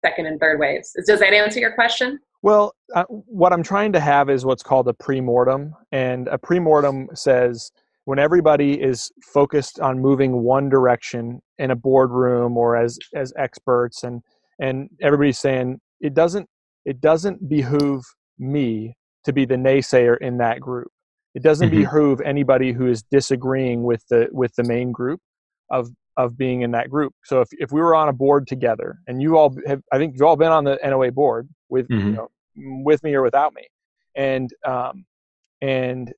[0.06, 0.96] second and third waves.
[1.08, 2.20] Does that answer your question?
[2.48, 7.10] Well, uh, what I'm trying to have is what's called a pre-mortem, and a pre-mortem
[7.14, 7.74] says
[8.06, 14.04] when everybody is focused on moving one direction in a boardroom or as as experts,
[14.04, 14.22] and
[14.62, 16.48] and everybody's saying it doesn't
[16.86, 18.06] it doesn't behoove
[18.40, 18.96] me
[19.26, 20.88] to be the naysayer in that group.
[21.36, 21.80] It doesn't Mhm.
[21.82, 25.20] behoove anybody who is disagreeing with the with the main group
[25.70, 27.12] of of being in that group.
[27.26, 30.14] So if, if we were on a board together and you all have, I think
[30.14, 32.06] you've all been on the NOA board with, Mhm.
[32.06, 32.28] you know,
[32.58, 33.68] with me or without me.
[34.16, 35.06] And, um,
[35.62, 36.14] and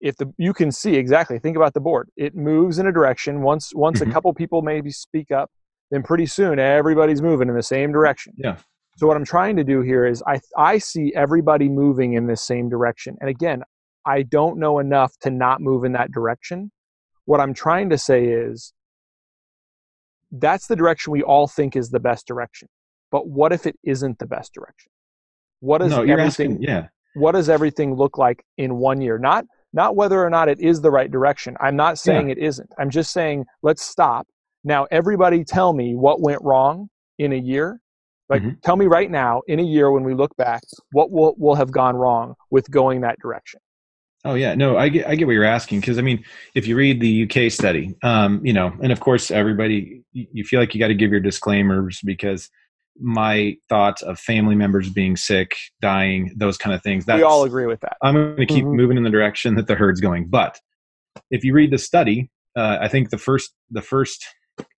[0.00, 3.42] if the, you can see exactly, think about the board, it moves in a direction.
[3.42, 4.08] Once, once Mhm.
[4.08, 5.50] a couple people maybe speak up,
[5.90, 8.32] then pretty soon everybody's moving in the same direction.
[8.36, 8.56] Yeah.
[8.96, 12.36] So what I'm trying to do here is I, I see everybody moving in the
[12.36, 13.16] same direction.
[13.20, 13.62] And again,
[14.06, 16.70] I don't know enough to not move in that direction.
[17.24, 18.72] What I'm trying to say is
[20.32, 22.68] that's the direction we all think is the best direction.
[23.10, 24.90] But what if it isn't the best direction?
[25.60, 26.62] What does No, you're asking.
[26.62, 26.88] Yeah.
[27.14, 29.18] what does everything look like in one year?
[29.18, 31.56] Not not whether or not it is the right direction.
[31.60, 32.68] I'm not saying it isn't.
[32.78, 34.26] I'm just saying let's stop.
[34.64, 36.88] Now everybody tell me what went wrong
[37.18, 37.80] in a year.
[38.28, 38.60] Like Mhm.
[38.62, 41.70] tell me right now in a year when we look back what will will have
[41.70, 43.60] gone wrong with going that direction.
[44.24, 46.76] Oh yeah, no, I get I get what you're asking because I mean, if you
[46.76, 50.80] read the UK study, um, you know, and of course everybody, you feel like you
[50.80, 52.50] got to give your disclaimers because
[53.00, 57.04] my thoughts of family members being sick, dying, those kind of things.
[57.06, 57.96] That's, we all agree with that.
[58.02, 58.74] I'm going to keep Mhm.
[58.74, 60.28] moving in the direction that the herd's going.
[60.28, 60.58] But
[61.30, 64.24] if you read the study, uh, I think the first the first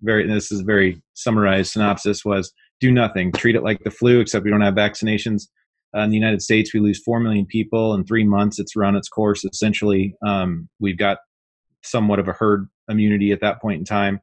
[0.02, 4.20] very this is a very summarized synopsis was do nothing, treat it like the flu,
[4.20, 5.44] except we don't have vaccinations.
[5.96, 8.60] Uh, in the United States, we lose four million people in three months.
[8.60, 9.44] It's run its course.
[9.44, 11.18] Essentially, um, we've got
[11.84, 14.20] somewhat of a herd immunity at that point in time,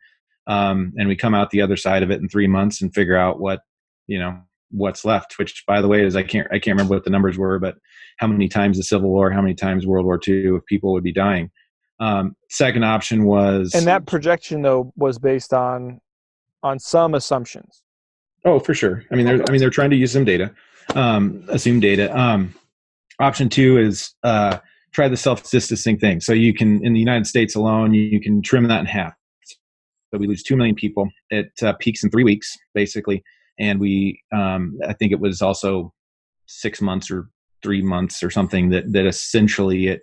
[0.46, 3.16] um, and we come out the other side of it in three months and figure
[3.16, 3.60] out what
[4.08, 4.38] you know
[4.70, 5.38] what's left.
[5.38, 7.76] Which, by the way, is I can't I can't remember what the numbers were, but
[8.18, 11.04] how many times the Civil War, how many times World War II, if people would
[11.04, 11.50] be dying.
[12.00, 16.00] Um, second option was And that projection though was based on
[16.62, 17.82] on some assumptions.
[18.44, 19.04] Oh, for sure.
[19.10, 20.52] I mean, they're I mean they're trying to use some data,
[20.94, 22.16] um, assume data.
[22.16, 22.54] Um,
[23.20, 24.58] option two is uh,
[24.92, 26.20] try the self distancing thing.
[26.20, 29.14] So you can in the United States alone, you, can trim that in half.
[30.10, 31.08] So we lose two million people.
[31.30, 33.22] It uh, peaks in three weeks, basically,
[33.58, 35.92] and we um, I think it was also
[36.46, 37.28] six months or
[37.62, 40.02] three months or something that that essentially it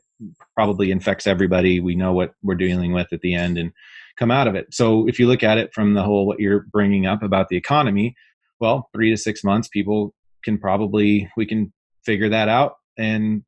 [0.55, 1.79] probably infects everybody.
[1.79, 3.71] We know what we're dealing with at the end and
[4.17, 4.73] come out of it.
[4.73, 7.57] So if you look at it from the whole what you're bringing up about the
[7.57, 8.15] economy,
[8.59, 11.73] well, three to six months, people can probably we can
[12.05, 13.43] figure that out and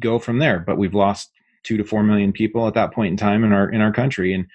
[0.00, 0.58] go from there.
[0.58, 1.30] But we've lost
[1.62, 4.34] two to four million people at that point in time in our in our country,
[4.34, 4.46] and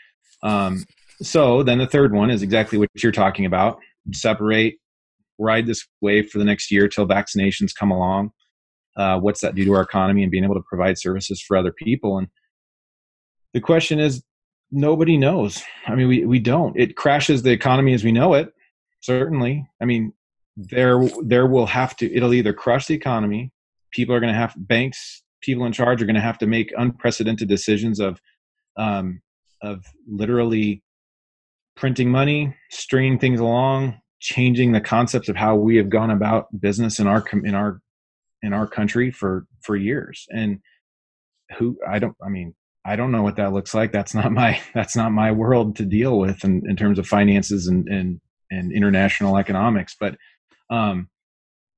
[0.44, 0.84] um,
[1.22, 3.80] so then the third one is exactly what you're talking about:
[4.14, 4.76] separate,
[5.38, 8.32] ride this wave for the next year till vaccinations come along.
[8.98, 11.72] Uh, what's that do to our economy and being able to provide services for other
[11.72, 12.18] people?
[12.18, 12.28] And
[13.54, 14.24] the question is,
[14.72, 15.64] nobody knows.
[15.88, 16.78] I mean, we we don't.
[16.78, 18.52] It crashes the economy as we know it.
[19.02, 19.66] Certainly.
[19.82, 20.14] I mean,
[20.58, 22.14] there there will have to.
[22.14, 23.52] It'll either crush the economy.
[23.92, 25.24] People are going to have banks.
[25.42, 28.20] People in charge are going to have to make unprecedented decisions of
[28.78, 29.22] um,
[29.62, 30.84] of literally
[31.80, 37.00] printing money, stringing things along, changing the concepts of how we have gone about business
[37.00, 37.82] in our in our
[38.44, 40.28] in our country for for years.
[40.30, 40.60] And
[41.58, 42.16] who I don't.
[42.24, 42.54] I mean,
[42.86, 43.92] I don't know what that looks like.
[43.92, 47.68] That's not my that's not my world to deal with in, in terms of finances
[47.68, 48.20] and and
[48.52, 49.96] and international economics.
[49.98, 50.18] But
[50.70, 51.10] um,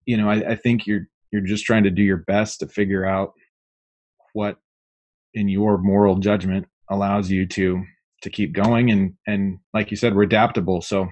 [0.06, 3.06] you know, I, I think you're you're just trying to do your best to figure
[3.06, 3.34] out
[4.34, 4.58] what
[5.34, 7.84] in your moral judgment allows you to
[8.22, 11.07] to keep going and and like you said we're adaptable so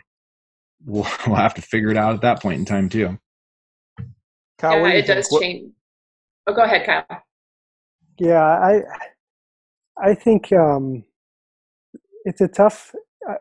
[0.85, 3.17] we'll, we'll have to figure it out at that point in time too.
[4.57, 5.71] Kyle, yeah, it does what, change.
[6.47, 7.23] Oh go ahead Kyle.
[8.19, 8.81] Yeah i
[10.01, 11.03] i think um
[12.25, 12.93] it's a tough
[13.29, 13.35] uh,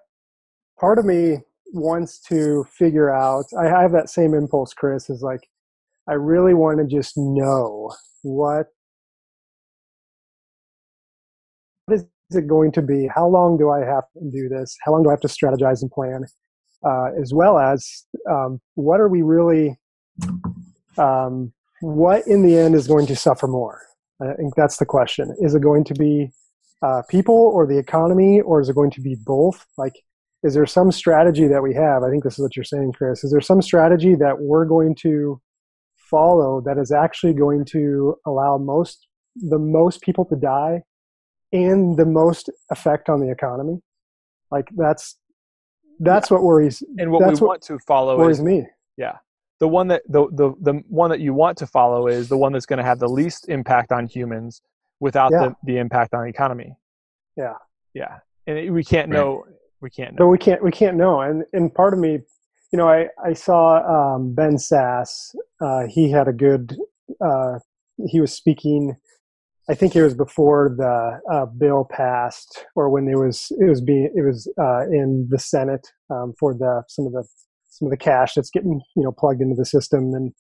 [0.79, 1.39] part of me
[1.73, 5.49] wants to figure out i have that same impulse chris is like
[6.09, 7.93] i really want to just know
[8.23, 8.69] what
[11.87, 12.05] what is
[12.37, 13.09] it going to be?
[13.15, 14.77] How long do I have to do this?
[14.85, 16.25] How long do I have to strategize and plan?
[16.85, 19.77] Uh, as well as um, what are we really,
[20.97, 23.83] um, what in the end is going to suffer more?
[24.21, 25.35] I think that's the question.
[25.41, 26.31] Is it going to be
[26.83, 29.65] uh, people or the economy, or is it going to be both?
[29.77, 29.95] Like,
[30.43, 32.03] is there some strategy that we have?
[32.03, 33.25] I think this is what you're saying, Chris.
[33.25, 35.41] Is there some strategy that we're going to
[35.97, 39.07] follow that is actually going to allow most
[39.37, 40.83] the most people to die
[41.53, 43.81] and the most effect on the economy.
[44.51, 45.17] Like that's
[46.01, 46.37] that's yeah.
[46.37, 46.83] what worries.
[46.99, 48.67] And what we what want to follow worries is, me.
[48.97, 49.17] Yeah,
[49.61, 52.53] the one that the the the one that you want to follow is the one
[52.53, 54.63] that's going to have the least impact on humans
[55.01, 55.49] without yeah.
[55.49, 56.77] the the impact on the economy.
[57.37, 57.55] Yeah,
[57.95, 59.19] yeah, and we can't right.
[59.19, 59.45] know.
[59.81, 60.13] We can't.
[60.13, 60.25] Know.
[60.25, 60.63] But we can't.
[60.63, 61.21] We can't know.
[61.21, 62.21] And and part of me,
[62.73, 65.35] you know, I I saw um, Ben Sasse.
[65.61, 66.77] Uh, he had a good.
[67.21, 67.59] Uh,
[68.07, 68.97] he was speaking
[69.71, 73.83] I think it was before the uh, bill passed, or when it was it was
[73.83, 77.25] being it was uh, in the Senate um, for the some of the
[77.69, 80.33] some of the cash that's getting you know plugged into the system, and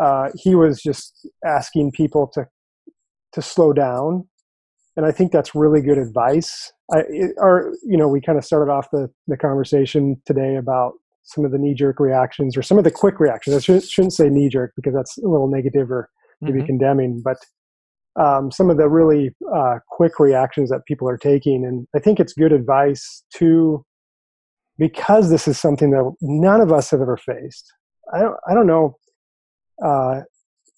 [0.00, 2.46] uh, he was just asking people to
[3.32, 4.26] to slow down,
[4.96, 6.72] and I think that's really good advice.
[6.92, 10.94] I it, or you know we kind of started off the the conversation today about
[11.22, 13.56] some of the knee jerk reactions or some of the quick reactions.
[13.56, 16.10] I shouldn't, shouldn't say knee jerk because that's a little negative or
[16.40, 16.66] maybe mm-hmm.
[16.66, 17.38] condemning, but
[18.16, 21.64] um, some of the really uh, quick reactions that people are taking.
[21.64, 23.84] And I think it's good advice to,
[24.78, 27.72] because this is something that none of us have ever faced.
[28.12, 28.96] I don't, I don't know
[29.82, 30.20] uh,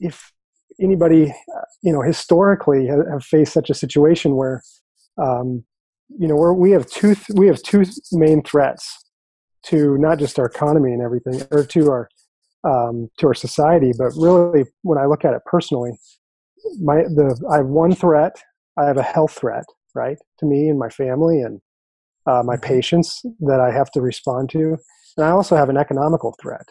[0.01, 0.33] if
[0.81, 4.63] anybody, uh, you know, historically have, have faced such a situation where,
[5.19, 5.65] um,
[6.19, 9.05] you know, we have two, th- we have two main threats
[9.65, 12.09] to not just our economy and everything, or to our,
[12.65, 15.93] um, to our society, but really when I look at it personally,
[16.81, 18.37] my the I have one threat.
[18.79, 19.65] I have a health threat,
[19.95, 21.61] right, to me and my family and
[22.27, 22.67] uh, my mm-hmm.
[22.67, 24.77] patients that I have to respond to,
[25.17, 26.69] and I also have an economical threat.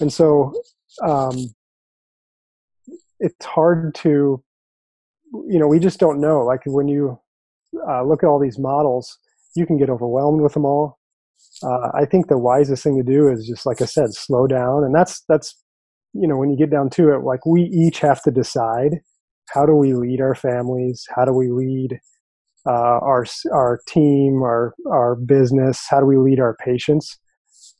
[0.00, 0.52] And so,
[1.02, 1.36] um,
[3.20, 4.42] it's hard to,
[5.32, 6.44] you know, we just don't know.
[6.44, 7.18] Like when you
[7.88, 9.18] uh, look at all these models,
[9.54, 10.98] you can get overwhelmed with them all.
[11.62, 14.84] Uh, I think the wisest thing to do is just, like I said, slow down,
[14.84, 15.56] and that's that's
[16.12, 19.00] you know when you get down to it, like we each have to decide
[19.52, 21.04] how do we lead our families?
[21.14, 21.98] How do we lead
[22.66, 25.84] uh, our our team, our our business?
[25.88, 27.18] How do we lead our patients?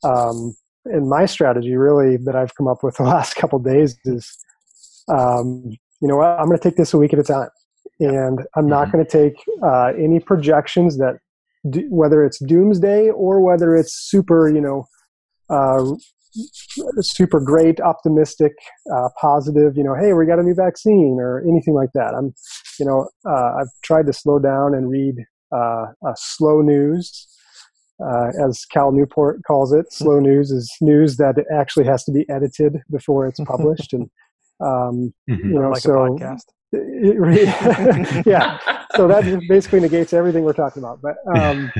[0.03, 0.55] Um,
[0.85, 4.37] and my strategy, really, that I've come up with the last couple days is,
[5.07, 5.63] um,
[6.01, 6.21] you know.
[6.21, 7.49] I'm going to take this a week at a time,
[7.99, 8.97] and I'm not mm-hmm.
[8.97, 11.15] going to take uh, any projections that,
[11.69, 14.85] do, whether it's doomsday or whether it's super, you know,
[15.49, 15.95] uh,
[17.01, 18.53] super great, optimistic,
[18.93, 19.77] uh, positive.
[19.77, 22.13] You know, hey, we got a new vaccine or anything like that.
[22.13, 22.33] I'm,
[22.79, 25.15] you know, uh, I've tried to slow down and read
[25.51, 27.27] uh, slow news,
[28.03, 29.85] uh, as Cal Newport calls it.
[29.93, 34.09] Slow news is news that actually has to be edited before it's published, and
[34.59, 35.49] um, mm-hmm.
[35.49, 36.17] you know, like so
[36.75, 37.43] It re-
[38.25, 38.57] yeah.
[38.95, 41.01] So that basically negates everything we're talking about.
[41.03, 41.71] But um,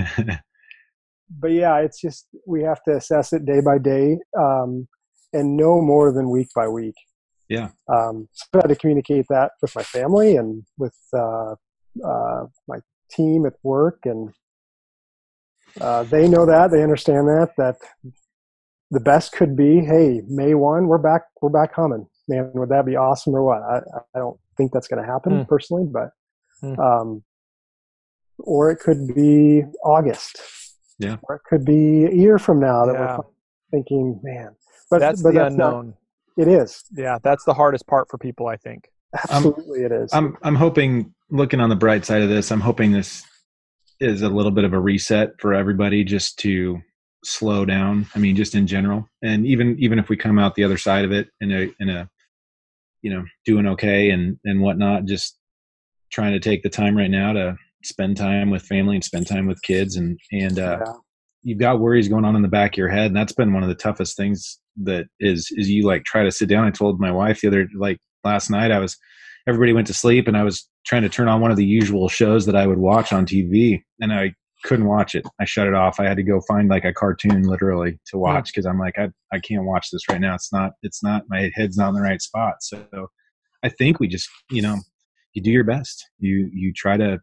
[1.40, 4.88] but yeah, it's just we have to assess it day by day um,
[5.34, 6.96] and no more than week by week.
[7.50, 7.70] Yeah.
[7.88, 11.56] Um, so I had to communicate that with my family and with uh,
[12.04, 12.80] uh, my
[13.12, 14.34] team at work, and
[15.82, 17.76] uh, they know that they understand that that
[18.92, 22.08] the best could be, hey, May one, we're back, we're back humming.
[22.28, 23.62] Man, would that be awesome or what?
[23.64, 23.78] I,
[24.16, 25.48] I don't think that's going to happen Mm.
[25.48, 26.12] personally, but
[26.64, 26.80] Mm.
[26.80, 27.24] um,
[28.40, 30.40] or it could be August.
[31.04, 31.18] Yeah.
[31.24, 33.18] Or it could be a year from now that Yeah.
[33.18, 33.24] we're
[33.72, 34.49] thinking, man.
[34.89, 35.93] But that's but the that's not- unknown.
[36.38, 36.84] it is.
[36.91, 38.89] yeah, that's the hardest part for people, I think.
[39.30, 40.12] Absolutely, it is.
[40.14, 43.24] I'm I'm hoping looking on the bright side of this, I'm hoping this
[43.99, 46.80] is a little bit of a reset for everybody just to
[47.24, 48.06] slow down.
[48.16, 49.08] I mean, just in general.
[49.22, 51.89] And even even if we come out the other side of it in a in
[51.89, 52.10] a
[53.01, 55.38] you know, doing okay and and whatnot, just
[56.12, 59.48] trying to take the time right now to spend time with family and spend time
[59.48, 60.94] with kids and and uh yeah.
[61.44, 63.64] you've got worries going on in the back of your head and that's been one
[63.64, 66.66] of the toughest things that is is you like try to sit down.
[66.66, 68.98] I told my wife the other like last night i was
[69.48, 72.08] everybody went to sleep and i was trying to turn on one of the usual
[72.08, 75.26] shows that i would watch on tv and i couldn't watch it.
[75.40, 76.00] I shut it off.
[76.00, 79.10] I had to go find like a cartoon literally to watch because i'm like I,
[79.32, 80.36] I can't watch this right now.
[80.36, 82.56] It's not it's not my head's not in the right spot.
[82.62, 82.86] So
[83.64, 84.78] i think we just you know
[85.34, 86.10] you do your best.
[86.20, 87.20] You you try to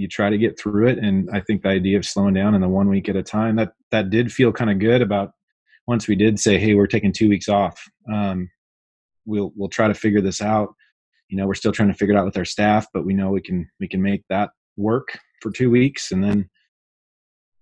[0.00, 2.60] you try to get through it and i think the idea of slowing down in
[2.60, 5.32] the one week at a time that that did feel kind of good about
[5.86, 7.82] once we did say hey we're taking two weeks off
[8.12, 8.48] um,
[9.26, 10.74] we'll we'll try to figure this out.
[11.28, 13.30] You know we're still trying to figure it out with our staff but we know
[13.30, 16.48] we can we can make that work for two weeks and then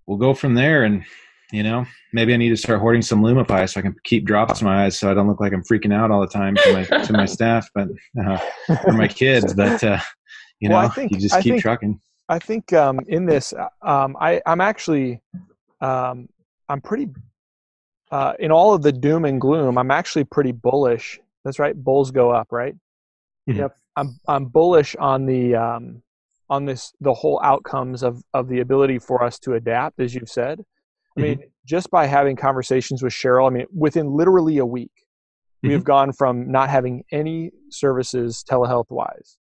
[0.07, 1.03] we'll go from there and
[1.51, 4.61] you know maybe i need to start hoarding some lumify so i can keep drops
[4.61, 6.73] in my eyes so i don't look like i'm freaking out all the time to
[6.73, 7.87] my to my staff but
[8.23, 8.37] uh,
[8.83, 9.99] for my kids but uh,
[10.59, 11.99] you Well, know think- you just I keep think- trucking
[12.29, 15.21] I think um, in this, um, I, I'm actually,
[15.81, 16.29] um,
[16.69, 17.09] I'm pretty,
[18.11, 21.19] uh, in all of the doom and gloom, I'm actually pretty bullish.
[21.43, 22.75] That's right, bulls go up, right?
[23.49, 23.57] Mhm.
[23.57, 23.75] Yep.
[23.95, 26.01] I'm I'm bullish on the um,
[26.49, 30.29] on this the whole outcomes of of the ability for us to adapt, as you've
[30.29, 30.61] said.
[31.17, 34.91] I mean, just by having conversations with Cheryl, I mean, within literally a week,
[35.63, 39.37] we have gone from not having any services telehealth wise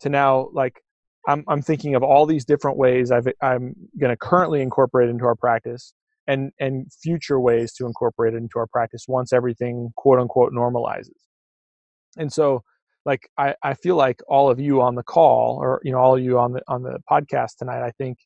[0.00, 0.82] to now like
[1.26, 5.24] I'm I'm thinking of all these different ways I've I'm going to currently incorporate into
[5.24, 5.94] our practice
[6.26, 11.10] and and future ways to incorporate it into our practice once everything quote unquote normalizes.
[12.16, 12.62] And so
[13.04, 16.16] like I, I feel like all of you on the call or you know all
[16.16, 18.18] of you on the on the podcast tonight I think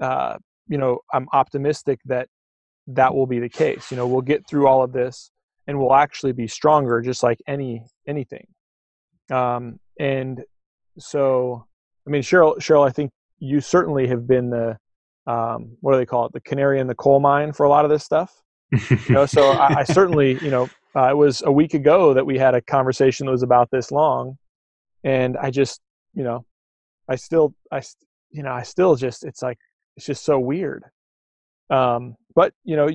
[0.00, 0.36] uh
[0.68, 2.28] you know I'm optimistic that
[2.88, 3.90] that will be the case.
[3.90, 5.30] You know, we'll get through all of this
[5.66, 8.46] and we'll actually be stronger just like any anything.
[9.30, 10.42] Um and
[10.98, 11.66] so
[12.06, 14.76] I mean, Cheryl, Cheryl, I think you certainly have been the
[15.26, 17.84] um, what do they call it, the canary in the coal mine for a lot
[17.84, 18.42] of this stuff.
[18.90, 22.24] You know, so I, I certainly, you know, uh, it was a week ago that
[22.24, 24.38] we had a conversation that was about this long,
[25.04, 25.80] and I just,
[26.14, 26.44] you know,
[27.08, 27.82] I still, I,
[28.30, 29.58] you know, I still just, it's like,
[29.96, 30.84] it's just so weird.
[31.70, 32.88] Um, but you know,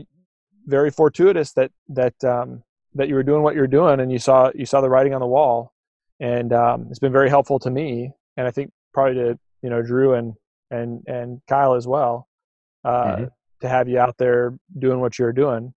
[0.66, 2.64] very fortuitous that that um,
[2.95, 5.22] that you were doing what you're doing, and you saw you saw the writing on
[5.22, 5.74] the wall,
[6.20, 9.84] and um, it's been very helpful to me, and I think probably to you know
[9.84, 10.34] Drew and
[10.72, 12.28] and and Kyle as well
[12.84, 13.32] uh, Mhm.
[13.62, 15.74] to have you out there doing what you're doing.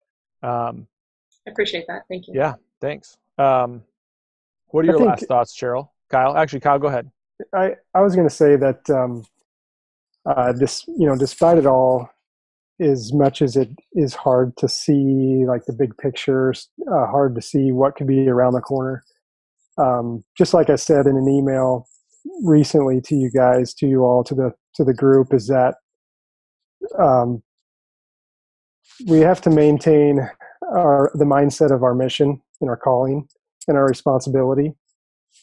[0.44, 0.88] Um,
[1.48, 2.04] I appreciate that.
[2.10, 2.34] Thank you.
[2.36, 3.18] yeah, thanks.
[3.40, 3.84] Um,
[4.68, 5.90] what are your think- last thoughts, Cheryl?
[6.10, 7.10] Kyle, actually, Kyle, go ahead.
[7.54, 9.24] I, I was going to say that um,
[10.26, 12.10] uh, this, you know, despite it all,
[12.80, 16.54] as much as it is hard to see like the big picture,
[16.92, 19.04] uh, hard to see what could be around the corner.
[19.78, 21.88] Um, just like I said in an email
[22.44, 25.76] recently to you guys, to you all, to the to the group, is that
[27.00, 27.42] um,
[29.08, 30.30] we have to maintain
[30.76, 33.28] our the mindset of our mission and our calling
[33.68, 34.74] and our responsibility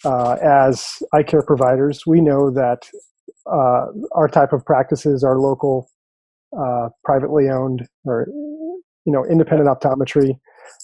[0.04, 2.88] uh, as eye care providers, we know that
[3.46, 5.90] uh, our type of practices are local,
[6.58, 8.26] uh, privately owned, or
[9.06, 10.38] you know, independent optometry,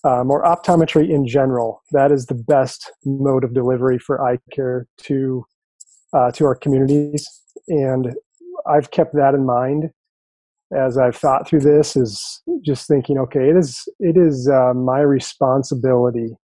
[0.05, 1.82] um, or optometry in general.
[1.92, 5.44] That is the best mode of delivery for eye care to
[6.12, 7.28] uh, to our communities,
[7.68, 8.14] and
[8.66, 9.90] I've kept that in mind
[10.76, 11.96] as I've thought through this.
[11.96, 16.36] Is just thinking, okay, it is it is uh, my responsibility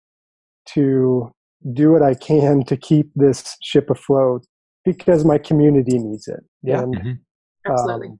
[0.74, 1.32] to
[1.74, 4.46] do what I can to keep this ship afloat
[4.84, 6.44] because my community needs it.
[6.62, 6.82] Yeah.
[6.82, 7.20] And Mhm.
[7.68, 8.08] Absolutely.
[8.10, 8.20] um,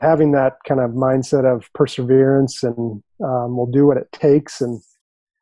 [0.00, 4.60] having that kind of mindset of perseverance and um, we'll do what it takes.
[4.60, 4.80] And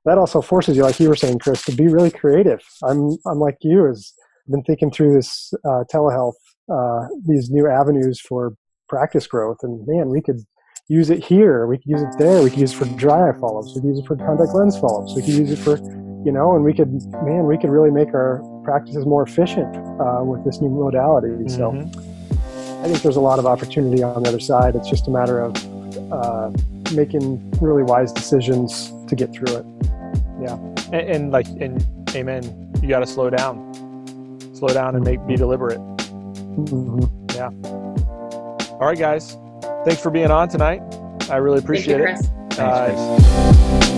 [0.05, 2.61] that also forces you, like you were saying, Chris, to be really creative.
[2.83, 4.13] I'm, I'm like you is
[4.49, 6.35] been thinking through this uh, telehealth,
[6.73, 8.55] uh, these new avenues for
[8.89, 10.41] practice growth, and man, we could
[10.89, 13.33] use it here, we could use it there, we could use it for dry eye
[13.41, 15.79] follow-ups, we could use it for contact lens follow-ups, we could use it for,
[16.25, 16.93] you know, and we could,
[17.25, 21.49] man, we could really make our practices more efficient uh, with this new modality.
[21.49, 21.97] So Mhm.
[22.83, 24.77] I think there's a lot of opportunity on the other side.
[24.77, 25.57] It's just a matter of
[26.13, 26.51] uh,
[26.95, 29.67] making really wise decisions to get through it.
[30.93, 31.85] and, and like and
[32.15, 32.43] amen
[32.83, 33.57] you got to slow down
[34.69, 35.79] slow down and make be deliberate.
[35.79, 37.11] Mhm.
[38.73, 39.37] all right guys.
[39.85, 40.81] Thanks for being on tonight.
[41.31, 42.05] I really Thank you, appreciate it.
[42.05, 42.31] Chris.
[42.51, 43.91] Thanks, Uh,